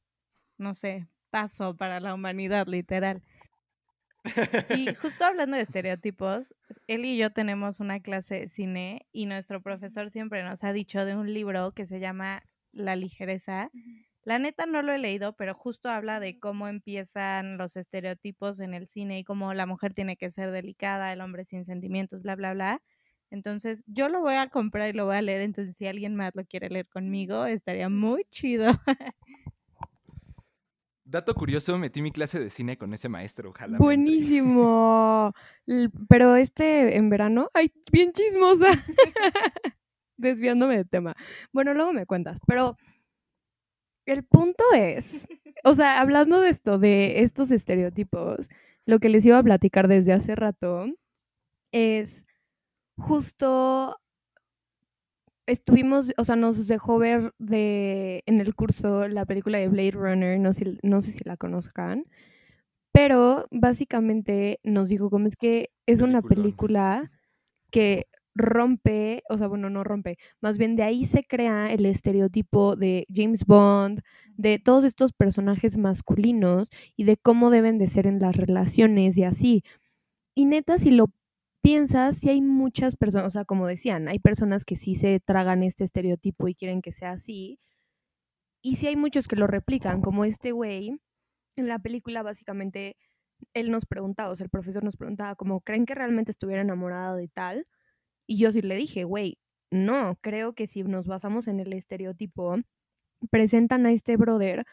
[0.57, 3.23] no sé, paso para la humanidad, literal.
[4.68, 6.54] Y justo hablando de estereotipos,
[6.87, 11.04] él y yo tenemos una clase de cine y nuestro profesor siempre nos ha dicho
[11.04, 13.70] de un libro que se llama La ligereza.
[14.24, 18.74] La neta no lo he leído, pero justo habla de cómo empiezan los estereotipos en
[18.74, 22.37] el cine y cómo la mujer tiene que ser delicada, el hombre sin sentimientos, bla,
[22.37, 22.82] bla, bla.
[23.30, 25.40] Entonces, yo lo voy a comprar y lo voy a leer.
[25.40, 28.68] Entonces, si alguien más lo quiere leer conmigo, estaría muy chido.
[31.12, 33.77] Dato curioso, metí mi clase de cine con ese maestro, ojalá.
[33.77, 35.35] Buenísimo.
[36.09, 38.68] Pero este en verano, ay, bien chismosa.
[40.16, 41.14] Desviándome de tema.
[41.53, 42.79] Bueno, luego me cuentas, pero
[44.07, 45.29] el punto es,
[45.64, 48.48] o sea, hablando de esto, de estos estereotipos,
[48.87, 50.87] lo que les iba a platicar desde hace rato
[51.72, 52.25] es
[52.96, 54.01] justo
[55.46, 60.38] estuvimos, o sea, nos dejó ver de, en el curso la película de Blade Runner,
[60.40, 62.05] no sé, no sé si la conozcan,
[62.92, 67.11] pero básicamente nos dijo como es que es una película
[67.70, 72.76] que rompe, o sea, bueno, no rompe, más bien de ahí se crea el estereotipo
[72.76, 74.02] de James Bond,
[74.37, 79.24] de todos estos personajes masculinos y de cómo deben de ser en las relaciones y
[79.24, 79.64] así.
[80.35, 81.09] Y neta, si lo
[81.62, 85.62] piensas, si hay muchas personas, o sea, como decían, hay personas que sí se tragan
[85.62, 87.59] este estereotipo y quieren que sea así.
[88.62, 91.01] Y sí hay muchos que lo replican, como este güey.
[91.57, 92.96] En la película, básicamente,
[93.55, 97.16] él nos preguntaba, o sea, el profesor nos preguntaba, como, ¿creen que realmente estuviera enamorado
[97.16, 97.66] de tal?
[98.27, 99.38] Y yo sí le dije, güey,
[99.70, 102.57] no, creo que si nos basamos en el estereotipo,
[103.31, 104.64] presentan a este brother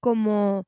[0.00, 0.66] como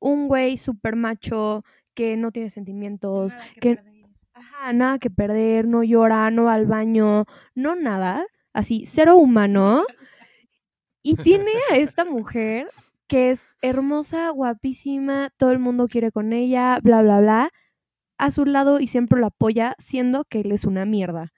[0.00, 3.93] un güey súper macho que no tiene sentimientos, que que.
[4.34, 9.84] Ajá, nada que perder, no llora, no va al baño, no nada, así, cero humano.
[11.02, 12.68] Y tiene a esta mujer
[13.06, 17.50] que es hermosa, guapísima, todo el mundo quiere con ella, bla, bla, bla,
[18.18, 21.32] a su lado y siempre lo apoya, siendo que él es una mierda.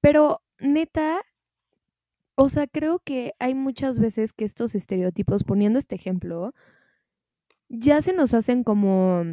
[0.00, 1.20] Pero neta,
[2.36, 6.52] o sea, creo que hay muchas veces que estos estereotipos, poniendo este ejemplo,
[7.68, 9.24] ya se nos hacen como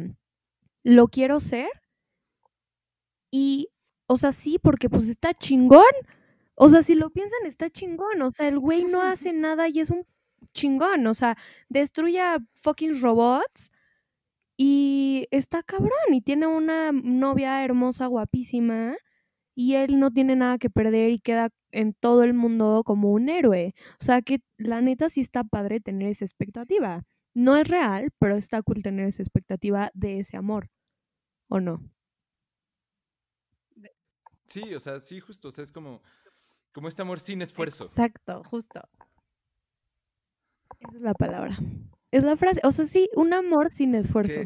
[0.84, 1.68] lo quiero ser
[3.32, 3.70] y,
[4.06, 5.82] o sea, sí, porque pues está chingón.
[6.54, 8.22] O sea, si lo piensan, está chingón.
[8.22, 10.06] O sea, el güey no hace nada y es un
[10.54, 11.06] chingón.
[11.08, 11.36] O sea,
[11.68, 13.72] destruye a fucking robots
[14.56, 15.90] y está cabrón.
[16.12, 18.96] Y tiene una novia hermosa, guapísima.
[19.54, 23.28] Y él no tiene nada que perder y queda en todo el mundo como un
[23.28, 23.74] héroe.
[24.00, 27.04] O sea, que la neta sí está padre tener esa expectativa.
[27.34, 30.68] No es real, pero está cool tener esa expectativa de ese amor.
[31.48, 31.82] ¿O no?
[34.52, 36.02] Sí, o sea, sí, justo, o sea, es como,
[36.72, 37.84] como este amor sin esfuerzo.
[37.84, 38.80] Exacto, justo.
[40.78, 41.56] Esa es la palabra.
[42.10, 42.60] Es la frase.
[42.64, 44.40] O sea, sí, un amor sin esfuerzo.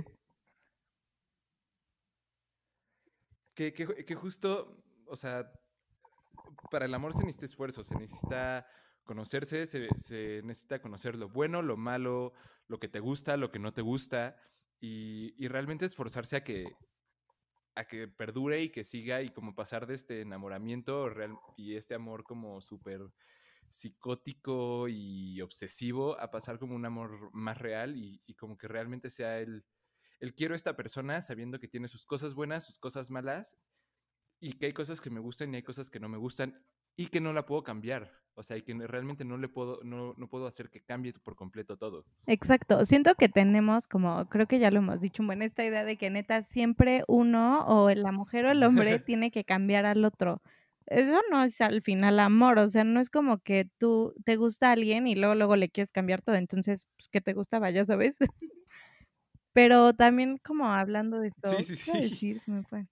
[3.54, 5.50] Que, que, que- que justo, o sea,
[6.70, 8.66] para el amor se necesita esfuerzo, se necesita
[9.04, 12.32] conocerse, se, se necesita conocer lo bueno, lo malo,
[12.68, 14.36] lo que te gusta, lo que no te gusta,
[14.80, 16.66] y, y realmente esforzarse a que,
[17.76, 21.94] a que perdure y que siga y como pasar de este enamoramiento real, y este
[21.94, 23.02] amor como súper
[23.68, 29.38] psicótico y obsesivo a pasar como un amor más real y, como que realmente sea
[29.40, 29.64] el,
[30.20, 33.58] el quiero a esta persona sabiendo que tiene sus cosas buenas, sus cosas malas
[34.40, 36.64] y que hay cosas que me gustan y hay cosas que no me gustan
[36.96, 38.12] y que no la puedo cambiar.
[38.38, 41.36] O sea, y que realmente no le puedo, no, no puedo hacer que cambie por
[41.36, 42.04] completo todo.
[42.26, 42.84] Exacto.
[42.84, 46.10] Siento que tenemos como, creo que ya lo hemos dicho, bueno, esta idea de que
[46.10, 50.42] neta siempre uno o la mujer o el hombre tiene que cambiar al otro.
[50.86, 54.68] Eso no es al final amor, o sea, no es como que tú te gusta
[54.68, 57.84] a alguien y luego luego le quieres cambiar todo, entonces, pues, que te gustaba, ya
[57.86, 58.18] sabes.
[59.52, 62.02] Pero también como hablando de esto, Sí, sí, ¿qué iba a sí.
[62.02, 62.40] decir?
[62.40, 62.86] Se me fue.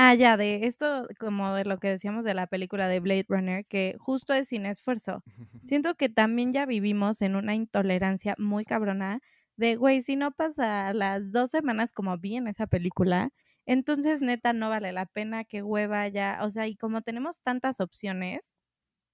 [0.00, 3.66] Ah, ya, de esto, como de lo que decíamos de la película de Blade Runner,
[3.66, 5.24] que justo es sin esfuerzo.
[5.64, 9.18] Siento que también ya vivimos en una intolerancia muy cabrona
[9.56, 13.30] de, güey, si no pasa las dos semanas como vi en esa película,
[13.66, 17.80] entonces neta no vale la pena, que hueva ya, o sea, y como tenemos tantas
[17.80, 18.52] opciones,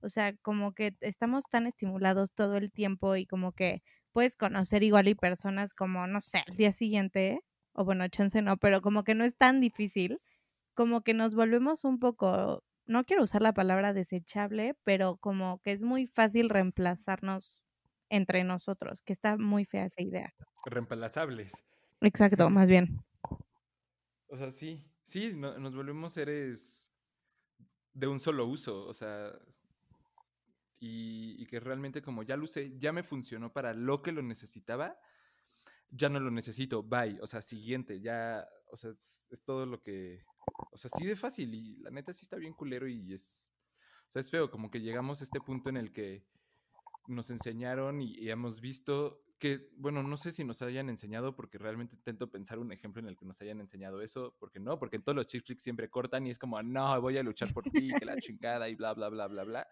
[0.03, 4.83] o sea, como que estamos tan estimulados todo el tiempo y como que puedes conocer
[4.83, 7.40] igual y personas como, no sé, al día siguiente,
[7.73, 10.18] o bueno, chance no, pero como que no es tan difícil,
[10.75, 15.73] como que nos volvemos un poco, no quiero usar la palabra desechable, pero como que
[15.73, 17.63] es muy fácil reemplazarnos
[18.11, 20.35] entre nosotros, que está muy fea esa idea.
[20.67, 21.53] Reemplazables.
[22.01, 23.01] Exacto, más bien.
[24.29, 26.89] O sea, sí, sí, no- nos volvemos seres
[27.93, 29.33] de un solo uso, o sea,
[30.81, 34.23] y, y que realmente como ya lo usé, ya me funcionó para lo que lo
[34.23, 34.99] necesitaba,
[35.91, 39.83] ya no lo necesito, bye, o sea, siguiente, ya, o sea, es, es todo lo
[39.83, 40.25] que,
[40.70, 43.52] o sea, sí de fácil y la neta sí está bien culero y es,
[44.09, 46.26] o sea, es feo, como que llegamos a este punto en el que
[47.07, 51.59] nos enseñaron y, y hemos visto que, bueno, no sé si nos hayan enseñado porque
[51.59, 54.96] realmente intento pensar un ejemplo en el que nos hayan enseñado eso, porque no, porque
[54.96, 57.64] en todos los chick flicks siempre cortan y es como, no, voy a luchar por
[57.70, 59.68] ti, que la chingada y bla, bla, bla, bla, bla.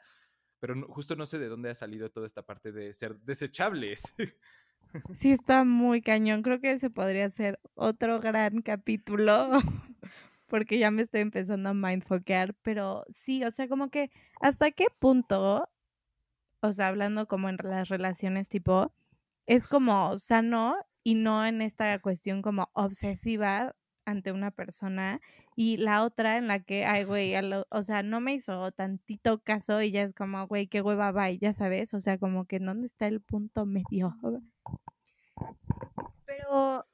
[0.58, 4.02] Pero no- justo no sé de dónde ha salido toda esta parte de ser desechables.
[5.14, 6.42] Sí, está muy cañón.
[6.42, 9.50] Creo que ese podría ser otro gran capítulo,
[10.52, 14.10] porque ya me estoy empezando a mindfoquear, pero sí, o sea, como que
[14.42, 15.66] hasta qué punto,
[16.60, 18.92] o sea, hablando como en las relaciones tipo,
[19.46, 25.22] es como sano y no en esta cuestión como obsesiva ante una persona
[25.56, 27.32] y la otra en la que, ay, güey,
[27.70, 31.30] o sea, no me hizo tantito caso y ya es como, güey, qué hueva va,
[31.30, 34.14] y ya sabes, o sea, como que ¿dónde está el punto medio?
[36.26, 36.86] Pero...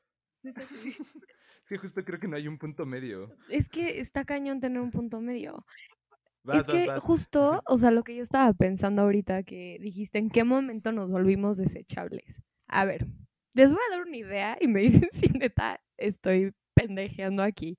[1.69, 3.37] que justo creo que no hay un punto medio.
[3.49, 5.65] Es que está cañón tener un punto medio.
[6.53, 10.45] es que justo, o sea, lo que yo estaba pensando ahorita que dijiste, ¿en qué
[10.45, 12.43] momento nos volvimos desechables?
[12.67, 13.07] A ver,
[13.55, 17.79] les voy a dar una idea y me dicen si neta estoy pendejeando aquí.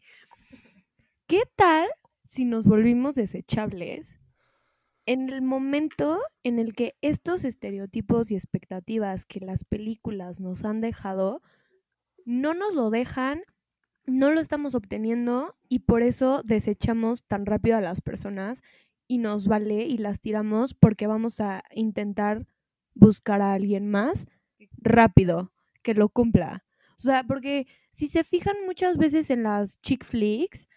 [1.28, 1.90] ¿Qué tal
[2.26, 4.16] si nos volvimos desechables
[5.06, 10.82] en el momento en el que estos estereotipos y expectativas que las películas nos han
[10.82, 11.42] dejado
[12.26, 13.42] no nos lo dejan,
[14.10, 18.62] no lo estamos obteniendo y por eso desechamos tan rápido a las personas
[19.08, 22.46] y nos vale y las tiramos porque vamos a intentar
[22.94, 24.28] buscar a alguien más
[24.78, 26.64] rápido que lo cumpla.
[26.98, 30.68] O sea, porque si se fijan muchas veces en las chick flicks,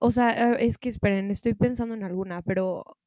[0.00, 2.98] o sea, eh, es que esperen, estoy pensando en alguna, pero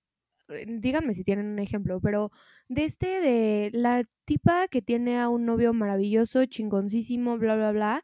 [0.50, 2.32] eh, díganme si tienen un ejemplo, pero
[2.70, 8.04] de este de la tipa que tiene a un novio maravilloso, chingoncísimo, bla, bla, bla,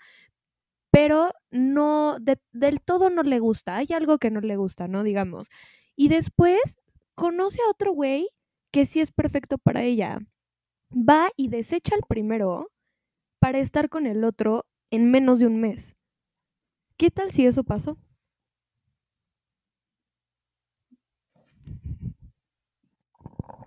[0.94, 5.02] pero no, del todo no le gusta, hay algo que no le gusta, ¿no?
[5.02, 5.48] Digamos.
[5.96, 6.78] Y después
[7.16, 8.30] conoce a otro güey
[8.72, 10.20] que sí es perfecto para ella.
[10.94, 12.70] Va y desecha el primero
[13.40, 15.96] para estar con el otro en menos de un mes.
[16.98, 17.98] ¿Qué tal si eso pasó?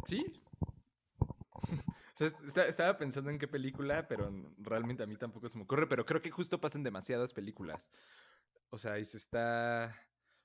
[0.04, 0.24] Sí.
[2.18, 6.22] Estaba pensando en qué película, pero realmente a mí tampoco se me ocurre, pero creo
[6.22, 7.90] que justo pasan demasiadas películas.
[8.70, 9.94] O sea, y se está...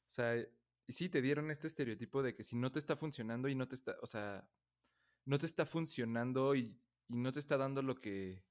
[0.05, 3.47] O sea, y sí, te dieron este estereotipo de que si no te está funcionando
[3.47, 4.45] y no te está, o sea,
[5.25, 8.43] no te está funcionando y, y no te está dando lo que,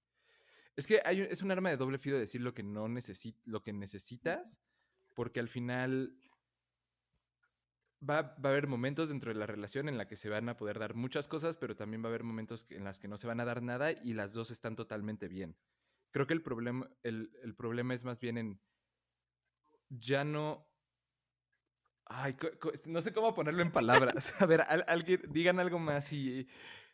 [0.77, 2.89] es que hay, es un arma de doble filo decir lo que no
[3.45, 4.59] lo que necesitas,
[5.15, 6.17] porque al final
[8.09, 10.57] va, va, a haber momentos dentro de la relación en la que se van a
[10.57, 13.27] poder dar muchas cosas, pero también va a haber momentos en las que no se
[13.27, 15.57] van a dar nada y las dos están totalmente bien.
[16.11, 18.61] Creo que el problema, el, el problema es más bien en
[19.91, 20.67] ya no.
[22.07, 22.37] Ay,
[22.87, 24.35] no sé cómo ponerlo en palabras.
[24.43, 26.49] A ver, alguien, digan algo más y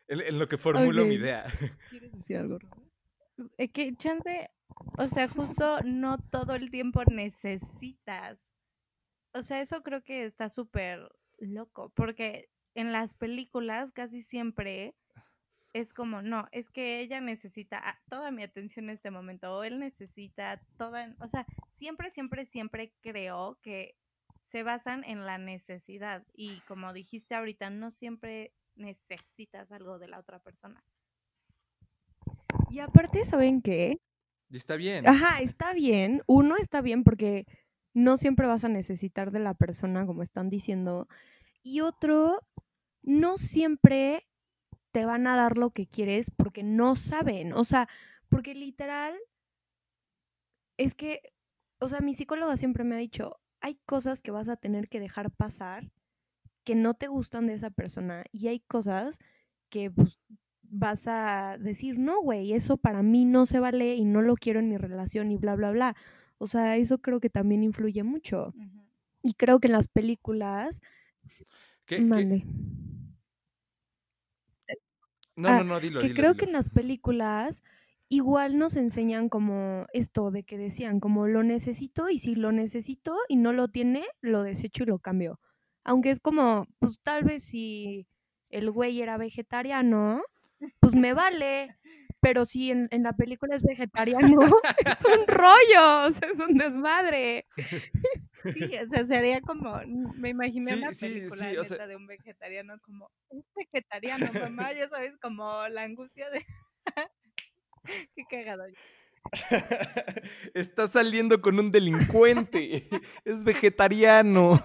[0.08, 1.46] en, lo que formulo mi idea.
[1.90, 2.58] ¿Quieres decir algo,
[3.56, 4.50] es que chance,
[4.98, 8.55] o sea, justo no todo el tiempo necesitas.
[9.36, 14.94] O sea, eso creo que está súper loco, porque en las películas casi siempre
[15.72, 19.78] es como, no, es que ella necesita toda mi atención en este momento, o él
[19.78, 21.46] necesita toda, o sea,
[21.78, 23.94] siempre, siempre, siempre creo que
[24.44, 30.18] se basan en la necesidad y como dijiste ahorita, no siempre necesitas algo de la
[30.18, 30.82] otra persona.
[32.70, 34.00] Y aparte, ¿saben qué?
[34.50, 35.06] Está bien.
[35.06, 36.22] Ajá, está bien.
[36.26, 37.46] Uno está bien porque
[37.96, 41.08] no siempre vas a necesitar de la persona, como están diciendo.
[41.62, 42.42] Y otro,
[43.02, 44.28] no siempre
[44.92, 47.54] te van a dar lo que quieres porque no saben.
[47.54, 47.88] O sea,
[48.28, 49.14] porque literal,
[50.76, 51.22] es que,
[51.80, 55.00] o sea, mi psicóloga siempre me ha dicho, hay cosas que vas a tener que
[55.00, 55.90] dejar pasar
[56.64, 59.18] que no te gustan de esa persona y hay cosas
[59.70, 60.20] que pues,
[60.60, 64.60] vas a decir, no, güey, eso para mí no se vale y no lo quiero
[64.60, 65.96] en mi relación y bla, bla, bla.
[66.38, 68.52] O sea, eso creo que también influye mucho.
[69.22, 70.80] Y creo que en las películas...
[71.86, 72.44] ¿Qué, Mande.
[75.36, 76.00] No, no, ah, no, dilo.
[76.00, 77.62] Que creo que en las películas
[78.08, 83.16] igual nos enseñan como esto de que decían, como lo necesito y si lo necesito
[83.28, 85.38] y no lo tiene, lo desecho y lo cambio.
[85.84, 88.06] Aunque es como, pues tal vez si
[88.50, 90.22] el güey era vegetariano,
[90.80, 91.76] pues me vale.
[92.26, 94.40] Pero si en, la película es vegetariano,
[94.84, 97.46] es un rollo, o sea, es un desmadre.
[98.52, 99.80] Sí, o sea, sería como,
[100.14, 105.82] me imaginé una película de un vegetariano como, un vegetariano, mamá, ya sabes, como la
[105.82, 106.46] angustia de...
[108.14, 108.62] Qué cagado.
[110.54, 112.88] Está saliendo con un delincuente,
[113.24, 114.64] es vegetariano.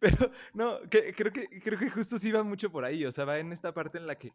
[0.00, 3.04] Pero no, creo, que, creo que justo sí va mucho por ahí.
[3.04, 4.32] O sea, va en esta parte en la que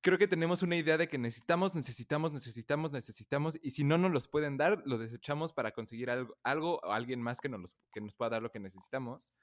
[0.00, 3.58] creo que tenemos una idea de que necesitamos, necesitamos, necesitamos, necesitamos.
[3.62, 7.20] Y si no nos los pueden dar, lo desechamos para conseguir algo, algo o alguien
[7.20, 9.34] más que nos, que nos pueda dar lo que necesitamos.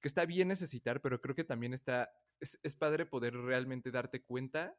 [0.00, 2.10] Que está bien necesitar, pero creo que también está.
[2.40, 4.76] Es, es padre poder realmente darte cuenta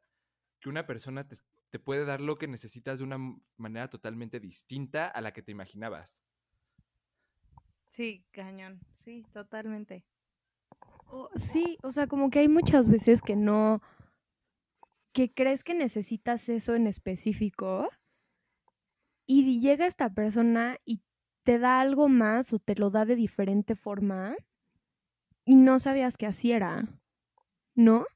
[0.60, 1.36] que una persona te,
[1.70, 3.18] te puede dar lo que necesitas de una
[3.56, 6.20] manera totalmente distinta a la que te imaginabas.
[7.94, 10.02] Sí, cañón, sí, totalmente.
[11.36, 13.82] sí, o sea, como que hay muchas veces que no,
[15.12, 17.88] que crees que necesitas eso en específico
[19.28, 21.02] y llega esta persona y
[21.44, 24.34] te da algo más o te lo da de diferente forma
[25.44, 26.88] y no sabías que así era,
[27.76, 28.06] ¿no?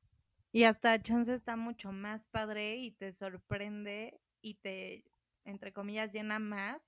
[0.51, 5.05] Y hasta chance está mucho más padre y te sorprende y te,
[5.45, 6.88] entre comillas, llena más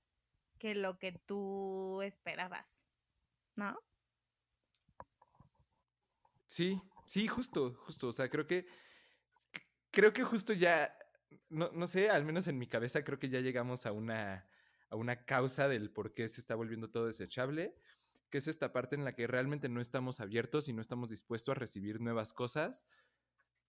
[0.61, 2.85] que lo que tú esperabas,
[3.55, 3.79] ¿no?
[6.45, 8.09] Sí, sí, justo, justo.
[8.09, 8.67] O sea, creo que,
[9.89, 10.95] creo que justo ya,
[11.49, 14.47] no, no sé, al menos en mi cabeza creo que ya llegamos a una,
[14.91, 17.75] a una causa del por qué se está volviendo todo desechable,
[18.29, 21.53] que es esta parte en la que realmente no estamos abiertos y no estamos dispuestos
[21.55, 22.85] a recibir nuevas cosas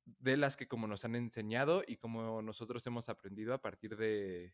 [0.04, 4.52] de las que como nos han enseñado y como nosotros hemos aprendido a partir de,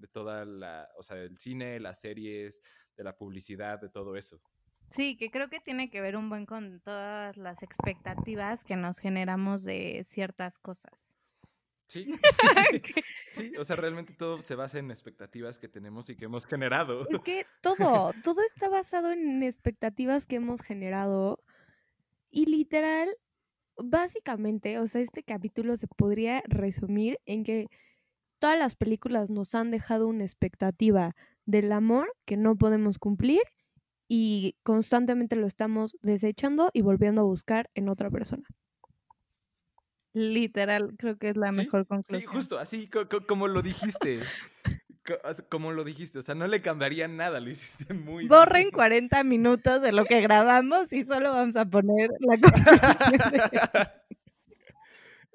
[0.00, 2.62] de toda la, o sea, del cine, las series,
[2.96, 4.40] de la publicidad, de todo eso.
[4.88, 8.98] Sí, que creo que tiene que ver un buen con todas las expectativas que nos
[8.98, 11.16] generamos de ciertas cosas.
[11.86, 12.12] Sí,
[13.30, 17.06] sí, o sea, realmente todo se basa en expectativas que tenemos y que hemos generado.
[17.08, 21.42] Es que todo, todo está basado en expectativas que hemos generado
[22.30, 23.08] y literal,
[23.76, 27.66] básicamente, o sea, este capítulo se podría resumir en que
[28.40, 31.14] todas las películas nos han dejado una expectativa
[31.46, 33.42] del amor que no podemos cumplir
[34.08, 38.42] y constantemente lo estamos desechando y volviendo a buscar en otra persona.
[40.12, 42.32] Literal, creo que es la Sí, mejor Sí, conclusión.
[42.32, 44.20] justo, así co- co- como lo dijiste.
[45.06, 45.18] Co-
[45.48, 48.72] Como lo dijiste, o sea, no le cambiaría nada, lo hiciste muy Borren bien.
[48.72, 53.50] 40 minutos de lo que grabamos y solo vamos a poner la conclusión de-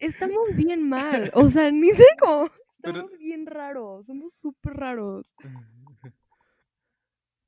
[0.00, 2.48] Estamos bien mal, o sea, ni sé cómo.
[2.82, 5.32] Pero- Estamos bien raros, somos súper raros.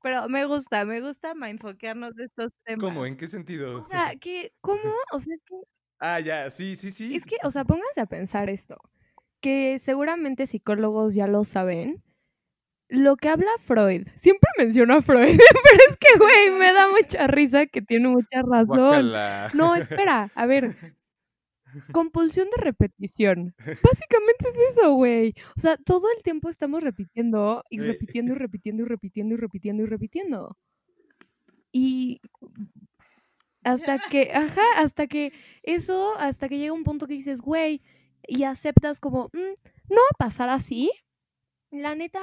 [0.01, 2.81] Pero me gusta, me gusta enfocarnos de estos temas.
[2.83, 3.05] ¿Cómo?
[3.05, 3.79] ¿En qué sentido?
[3.79, 4.79] O sea, que, ¿cómo?
[5.13, 5.55] O sea, que
[5.99, 7.15] Ah, ya, sí, sí, sí.
[7.15, 8.77] Es que, o sea, pónganse a pensar esto,
[9.39, 12.03] que seguramente psicólogos ya lo saben.
[12.89, 17.25] Lo que habla Freud, siempre menciona a Freud, pero es que, güey, me da mucha
[17.27, 18.67] risa que tiene mucha razón.
[18.67, 19.49] Guácala.
[19.53, 20.95] No, espera, a ver.
[21.91, 23.55] Compulsión de repetición.
[23.57, 25.33] Básicamente es eso, güey.
[25.57, 29.83] O sea, todo el tiempo estamos repitiendo y repitiendo y repitiendo y repitiendo y repitiendo
[29.83, 30.57] y repitiendo.
[31.71, 32.21] Y
[33.63, 37.81] hasta que, ajá, hasta que eso, hasta que llega un punto que dices, güey,
[38.27, 39.55] y aceptas como, "Mm,
[39.89, 40.91] no va a pasar así.
[41.71, 42.19] La neta,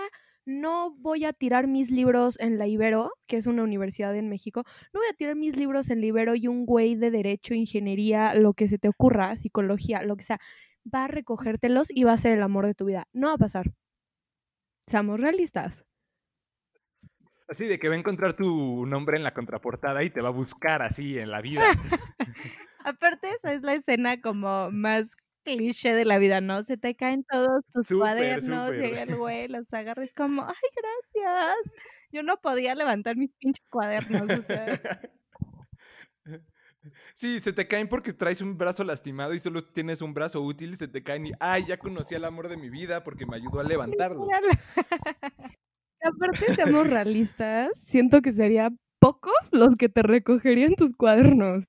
[0.50, 4.64] no voy a tirar mis libros en la Ibero, que es una universidad en México,
[4.92, 8.52] no voy a tirar mis libros en Libero y un güey de derecho, ingeniería, lo
[8.52, 10.38] que se te ocurra, psicología, lo que sea,
[10.92, 13.06] va a recogértelos y va a ser el amor de tu vida.
[13.12, 13.72] No va a pasar.
[14.86, 15.84] Seamos realistas.
[17.48, 20.32] Así de que va a encontrar tu nombre en la contraportada y te va a
[20.32, 21.62] buscar así en la vida.
[22.84, 26.62] Aparte, esa es la escena como más cliché de la vida, ¿no?
[26.62, 28.80] Se te caen todos tus cuadernos, súper.
[28.80, 31.74] llega el güey, los agarras como, ay, gracias.
[32.12, 34.80] Yo no podía levantar mis pinches cuadernos, o sea.
[37.14, 40.76] Sí, se te caen porque traes un brazo lastimado y solo tienes un brazo útil,
[40.76, 43.60] se te caen y, ay, ya conocí al amor de mi vida porque me ayudó
[43.60, 44.26] a levantarlo.
[46.02, 51.64] Aparte, seamos realistas, siento que sería pocos los que te recogerían tus cuadernos.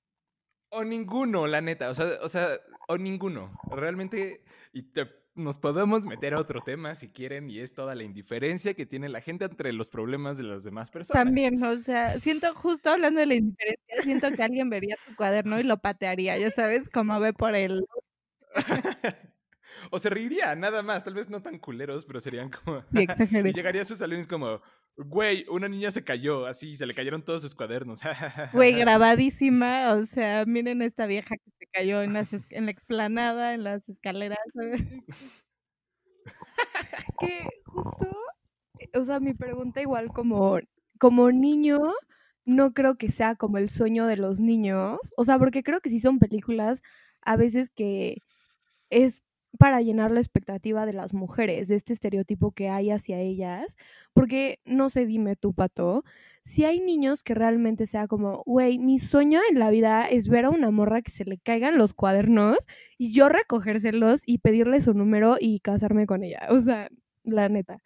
[0.69, 2.57] O ninguno, la neta, o sea, o sea,
[2.91, 3.51] o ninguno.
[3.71, 8.03] Realmente, y te- nos podemos meter a otro tema si quieren, y es toda la
[8.03, 11.23] indiferencia que tiene la gente entre los problemas de las demás personas.
[11.23, 15.59] También, o sea, siento, justo hablando de la indiferencia, siento que alguien vería tu cuaderno
[15.59, 17.85] y lo patearía, ya sabes, como ve por el...
[19.91, 22.81] o se reiría, nada más, tal vez no tan culeros, pero serían como...
[22.93, 23.49] Sí, exageré.
[23.51, 24.61] y llegaría a sus salones como,
[25.05, 28.01] güey, una niña se cayó, así, se le cayeron todos sus cuadernos.
[28.53, 32.71] Güey, grabadísima, o sea, miren esta vieja que se cayó en, las es- en la
[32.71, 34.39] explanada, en las escaleras.
[37.19, 38.07] que justo,
[38.79, 40.59] eh, o sea, mi pregunta igual como,
[40.99, 41.79] como niño,
[42.45, 45.89] no creo que sea como el sueño de los niños, o sea, porque creo que
[45.89, 46.81] sí son películas
[47.21, 48.17] a veces que
[48.89, 49.23] es
[49.57, 53.75] para llenar la expectativa de las mujeres, de este estereotipo que hay hacia ellas,
[54.13, 56.03] porque no sé, dime tú, Pato,
[56.43, 60.45] si hay niños que realmente sea como, güey, mi sueño en la vida es ver
[60.45, 62.57] a una morra que se le caigan los cuadernos
[62.97, 66.89] y yo recogérselos y pedirle su número y casarme con ella, o sea,
[67.23, 67.79] la neta.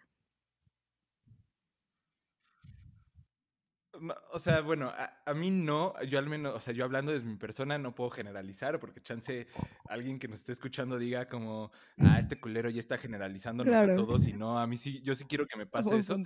[4.32, 7.26] O sea, bueno, a, a mí no, yo al menos, o sea, yo hablando desde
[7.26, 9.46] mi persona no puedo generalizar porque chance
[9.88, 13.92] alguien que nos esté escuchando diga como, ah, este culero ya está generalizándonos Claro.
[13.92, 16.16] a todos y no, a mí sí, yo sí quiero que me pase eso.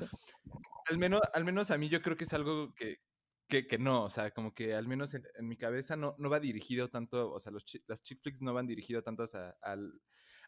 [0.87, 3.01] Al menos, al menos a mí yo creo que es algo que,
[3.49, 6.31] que, que no, o sea, como que al menos en, en mi cabeza no, no
[6.31, 10.01] va dirigido tanto, o sea, los las chick flicks no van dirigido tanto a, al,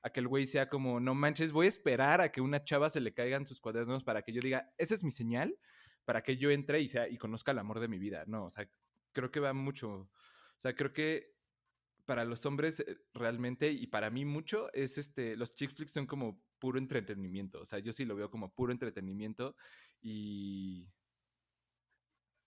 [0.03, 2.91] a que el güey sea como, no manches, voy a esperar a que una chava
[2.91, 5.57] se le caigan sus cuadernos para que yo diga, esa es mi señal,
[6.05, 8.25] para que yo entre y, sea, y conozca el amor de mi vida.
[8.27, 8.69] No, o sea,
[9.13, 10.11] creo que va mucho, o
[10.57, 11.33] sea, creo que
[12.05, 16.07] para los hombres eh, realmente y para mí mucho es este, los chick flicks son
[16.07, 19.57] como puro entretenimiento, o sea, yo sí lo veo como puro entretenimiento
[20.01, 20.89] y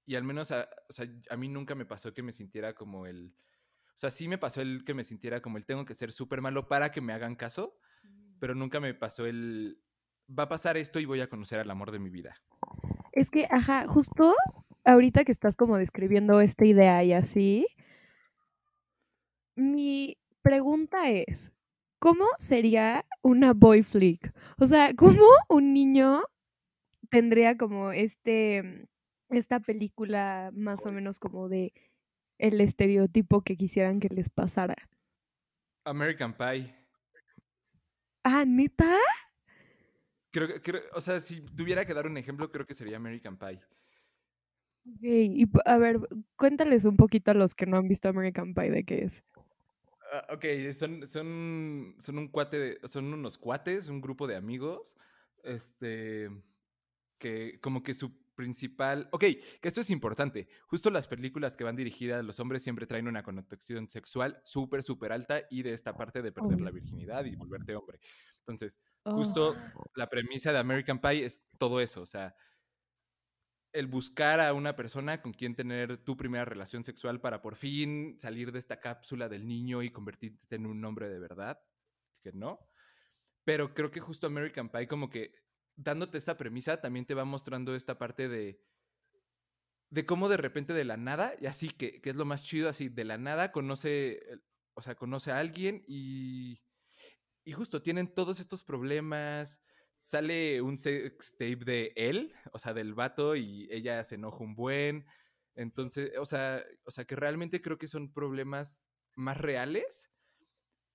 [0.05, 3.07] y al menos a, o sea, a mí nunca me pasó que me sintiera como
[3.07, 3.35] el...
[3.87, 6.41] O sea, sí me pasó el que me sintiera como el tengo que ser súper
[6.41, 8.39] malo para que me hagan caso, Mm.
[8.39, 9.81] pero nunca me pasó el...
[10.27, 12.41] Va a pasar esto y voy a conocer al amor de mi vida.
[13.15, 14.35] Es que, ajá, justo
[14.83, 17.65] ahorita que estás como describiendo esta idea y así,
[19.55, 21.53] mi pregunta es,
[21.99, 24.33] ¿cómo sería una boy flick?
[24.59, 26.23] O sea, ¿cómo un niño
[27.09, 28.85] tendría como este,
[29.29, 31.73] esta película más o menos como de
[32.37, 34.75] el estereotipo que quisieran que les pasara?
[35.85, 36.75] American Pie.
[38.25, 38.97] Ah, ¿neta?
[40.35, 43.61] Creo, creo, o sea, si tuviera que dar un ejemplo, creo que sería American Pie.
[44.85, 45.99] Ok, y a ver,
[46.35, 49.23] cuéntales un poquito a los que no han visto American Pie de qué es.
[50.11, 54.97] Ah, ok, son, son, son un cuate, de- son unos cuates, un grupo de amigos,
[55.43, 56.29] este,
[57.17, 59.21] que como que su principal, ok,
[59.61, 63.07] que esto es importante, justo las películas que van dirigidas a los hombres siempre traen
[63.07, 67.35] una connotación sexual súper, súper alta y de esta parte de perder la virginidad y
[67.35, 67.99] volverte hombre.
[68.47, 69.11] Entonces, Oh.
[69.13, 69.65] justo
[69.95, 72.35] la premisa de American Pie es todo eso, o sea,
[73.73, 78.17] el buscar a una persona con quien tener tu primera relación sexual para por fin
[78.19, 81.59] salir de esta cápsula del niño y convertirte en un hombre de verdad,
[82.23, 82.59] que no.
[83.45, 85.35] Pero creo que justo American Pie como que
[85.75, 88.61] dándote esta premisa también te va mostrando esta parte de
[89.91, 92.69] de cómo de repente de la nada, y así que, que es lo más chido,
[92.69, 94.19] así de la nada conoce,
[94.73, 96.63] o sea, conoce a alguien y,
[97.45, 99.61] y justo tienen todos estos problemas,
[99.99, 104.55] sale un sex tape de él, o sea, del vato, y ella se enoja un
[104.55, 105.05] buen.
[105.55, 108.81] Entonces, o sea, o sea, que realmente creo que son problemas
[109.15, 110.09] más reales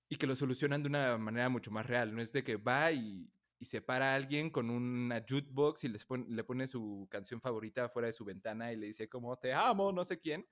[0.09, 2.13] y que lo solucionan de una manera mucho más real.
[2.13, 5.87] No es de que va y, y se para a alguien con una jukebox y
[5.87, 9.53] les le pone su canción favorita fuera de su ventana y le dice como te
[9.53, 10.45] amo, no sé quién.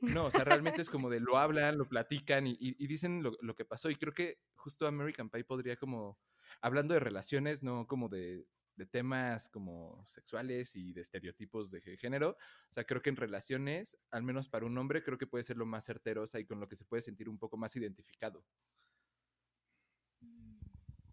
[0.00, 3.64] No, o sea, realmente es como de lo hablan, lo platican y, dicen lo, que
[3.64, 3.90] pasó.
[3.90, 6.18] Y creo que justo American Pie podría como,
[6.60, 11.98] hablando de relaciones, no como de, de temas como sexuales y de estereotipos de gé-
[11.98, 12.30] género.
[12.30, 15.56] O sea, creo que en relaciones, al menos para un hombre, creo que puede ser
[15.56, 17.74] lo más certero o sea, y con lo que se puede sentir un poco más
[17.76, 18.44] identificado.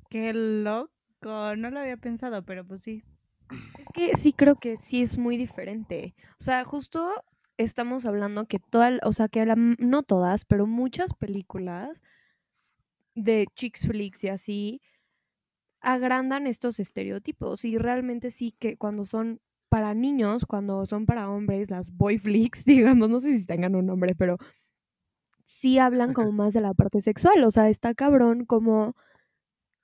[0.10, 0.92] Qué loco.
[1.22, 3.04] No lo había pensado, pero pues sí.
[3.80, 6.16] Es que sí creo que sí es muy diferente.
[6.40, 7.24] O sea, justo
[7.58, 12.02] estamos hablando que todas, o sea, que la no todas, pero muchas películas
[13.16, 14.82] de chicks flicks y así
[15.82, 21.70] agrandan estos estereotipos y realmente sí que cuando son para niños, cuando son para hombres,
[21.70, 24.38] las boy flicks, digamos, no sé si tengan un nombre, pero
[25.46, 28.96] sí hablan como más de la parte sexual, o sea, está cabrón como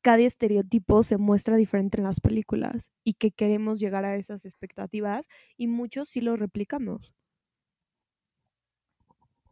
[0.01, 5.27] cada estereotipo se muestra diferente en las películas y que queremos llegar a esas expectativas
[5.57, 7.13] y muchos sí lo replicamos.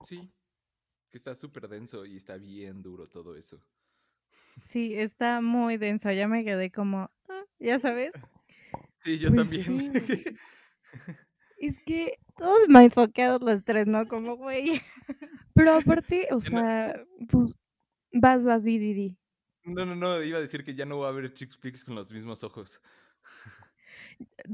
[0.03, 0.31] Sí,
[1.09, 3.61] que está súper denso y está bien duro todo eso.
[4.59, 6.11] Sí, está muy denso.
[6.11, 8.11] Ya me quedé como, "Ah", ya sabes.
[8.99, 9.63] Sí, yo Pues también.
[9.63, 10.23] sí.
[11.59, 14.07] Es que, Todos mindfuckeados los tres, ¿no?
[14.07, 14.79] Como, güey.
[15.55, 17.51] pero aparte, o no- sea, pues
[18.13, 19.17] vas, vas, di, di, di.
[19.63, 21.95] No, no, no, iba a decir que ya no va a haber chick flicks con
[21.95, 22.79] los mismos ojos.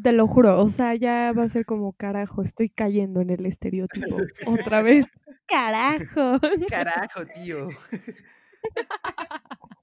[0.01, 3.45] Te lo juro, o sea, ya va a ser como carajo, estoy cayendo en el
[3.45, 5.05] estereotipo otra vez.
[5.47, 6.39] Carajo.
[6.69, 7.69] Carajo, tío.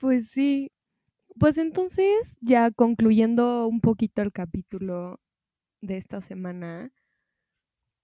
[0.00, 0.72] Pues sí.
[1.38, 5.20] Pues entonces, ya concluyendo un poquito el capítulo
[5.82, 6.92] de esta semana,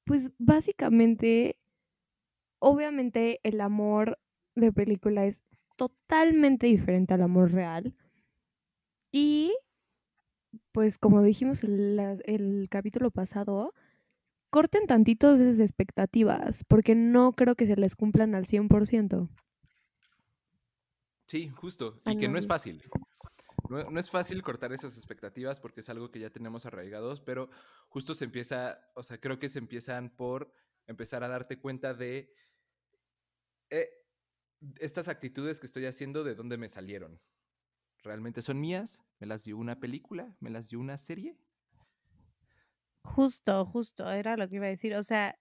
[0.05, 1.57] pues básicamente,
[2.63, 4.19] obviamente el amor
[4.55, 5.43] de película es
[5.77, 7.95] totalmente diferente al amor real.
[9.15, 9.55] Y,
[10.77, 13.73] pues como dijimos el capítulo pasado,
[14.51, 19.27] corten tantito esas expectativas, porque no creo que se les cumplan al 100%.
[21.29, 22.03] Sí, justo.
[22.05, 22.83] Y que no es fácil.
[23.71, 27.49] No, no es fácil cortar esas expectativas porque es algo que ya tenemos arraigados, pero
[27.89, 30.53] justo se empieza, o sea, creo que se empiezan por
[30.87, 32.35] empezar a darte cuenta de
[33.71, 33.89] eh,
[34.79, 37.19] estas actitudes que estoy haciendo, de dónde me salieron.
[38.07, 39.01] ¿Realmente son mías?
[39.19, 40.33] ¿Me las dio una película?
[40.39, 41.37] ¿Me las dio una serie?
[43.03, 44.95] Justo, justo, era lo que iba a decir.
[44.95, 45.37] O sea,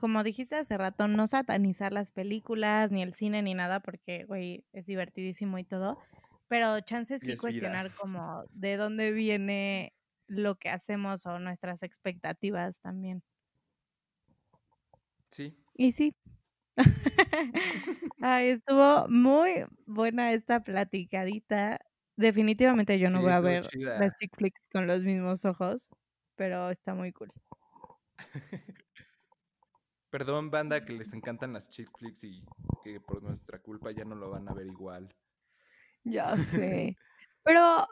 [0.00, 4.64] como dijiste hace rato, no satanizar las películas, ni el cine, ni nada, porque, güey,
[4.72, 5.98] es divertidísimo y todo.
[6.48, 9.92] Pero chances sí cuestionar como de dónde viene
[10.26, 13.22] lo que hacemos o nuestras expectativas también.
[15.30, 15.54] Sí.
[15.74, 16.16] Y sí.
[18.22, 21.78] Ay, estuvo muy buena esta platicadita.
[22.16, 23.98] Definitivamente yo no Sí, voy a ver chida.
[23.98, 25.88] las chick flicks con los mismos ojos,
[26.36, 27.30] pero está muy cool.
[30.10, 32.42] Perdón, banda, que les encantan las chick flicks y
[32.82, 35.14] que por nuestra culpa ya no lo van a ver igual.
[36.04, 36.96] Ya sé.
[37.44, 37.86] Pero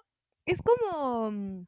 [0.46, 1.66] es como mm,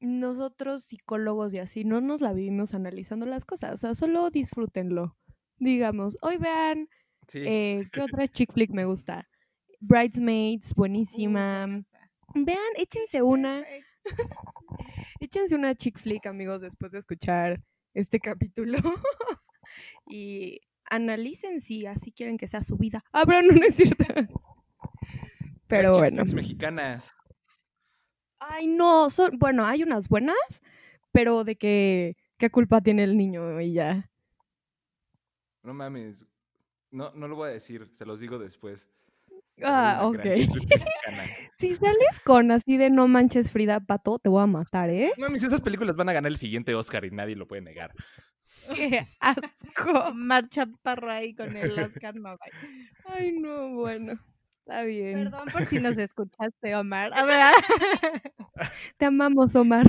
[0.00, 3.74] nosotros psicólogos y así, no nos la vivimos analizando las cosas.
[3.74, 5.16] O sea, solo disfrútenlo.
[5.58, 6.88] Digamos, hoy vean
[7.28, 7.38] Sí.
[7.46, 9.24] eh, qué otra chick flick me gusta.
[9.80, 11.84] Bridesmaids, buenísima.
[12.34, 13.64] Vean, échense una,
[15.20, 17.62] échense una chick flick, amigos, después de escuchar
[17.94, 18.78] este capítulo.
[20.06, 20.60] y
[20.90, 23.04] analicen si así quieren que sea su vida.
[23.14, 24.04] No es cierto.
[25.66, 26.24] Pero bueno.
[26.34, 27.14] mexicanas.
[28.38, 30.36] Ay, no, son, bueno, hay unas buenas,
[31.12, 34.10] pero de que qué culpa tiene el niño y ya.
[35.62, 36.26] No mames.
[36.90, 38.90] No, no lo voy a decir, se los digo después.
[39.64, 40.24] Ah, ok.
[41.58, 45.12] Si sales con así de no manches Frida Pato, te voy a matar, ¿eh?
[45.16, 47.92] No mames, esas películas van a ganar el siguiente Oscar y nadie lo puede negar.
[48.74, 50.12] Qué asco.
[50.12, 52.36] Marcha parra ahí con el Oscar no.
[53.04, 54.14] Ay, no, bueno.
[54.60, 55.24] Está bien.
[55.24, 57.12] Perdón por si nos escuchaste, Omar.
[57.14, 57.54] A ver,
[58.96, 59.86] Te amamos, Omar.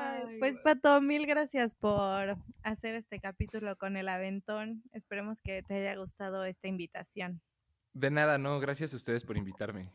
[0.00, 4.82] Ay, pues Pato, mil gracias por hacer este capítulo con el aventón.
[4.92, 7.40] Esperemos que te haya gustado esta invitación.
[7.92, 9.92] De nada, no, gracias a ustedes por invitarme.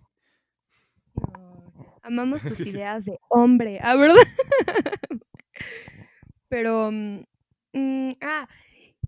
[1.16, 4.18] No, Amamos tus ideas de hombre, ¿ah, verdad?
[6.50, 7.24] Pero, mm,
[7.74, 8.48] mm, ah,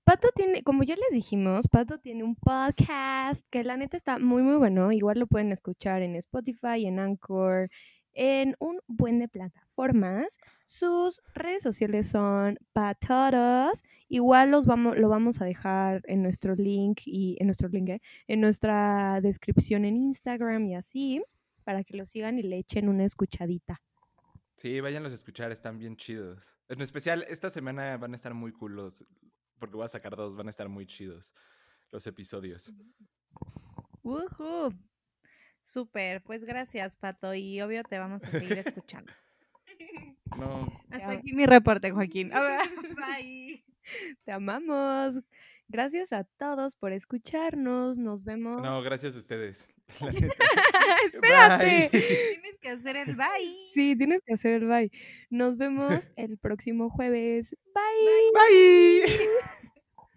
[0.03, 4.41] Pato tiene, como ya les dijimos, Pato tiene un podcast que la neta está muy,
[4.41, 4.91] muy bueno.
[4.93, 7.69] Igual lo pueden escuchar en Spotify, en Anchor,
[8.17, 10.27] en un buen de plataformas.
[10.65, 13.83] Sus redes sociales son patodos.
[14.09, 18.01] Igual los vamos, lo vamos a dejar en nuestro link y en nuestro link, ¿eh?
[18.27, 21.21] en nuestra descripción en Instagram y así,
[21.63, 23.81] para que lo sigan y le echen una escuchadita.
[24.55, 26.57] Sí, váyanlos a escuchar, están bien chidos.
[26.67, 29.05] En especial, esta semana van a estar muy cool los,
[29.59, 31.35] porque voy a sacar dos, van a estar muy chidos
[31.91, 32.73] los episodios.
[34.03, 34.73] ¡Woohoo!
[35.67, 37.33] Súper, pues gracias, Pato.
[37.33, 39.11] Y obvio te vamos a seguir escuchando.
[40.37, 42.31] No, Hasta aquí mi reporte, Joaquín.
[42.33, 43.63] A ver, bye.
[44.23, 45.19] Te amamos.
[45.67, 47.97] Gracias a todos por escucharnos.
[47.97, 48.61] Nos vemos.
[48.61, 49.67] no, gracias a ustedes.
[51.05, 51.89] Espérate.
[51.91, 52.01] Bye.
[52.01, 53.55] Tienes que hacer el bye.
[53.73, 54.91] Sí, tienes que hacer el bye.
[55.29, 57.55] Nos vemos el próximo jueves.
[57.73, 59.07] Bye.
[59.07, 59.17] Bye.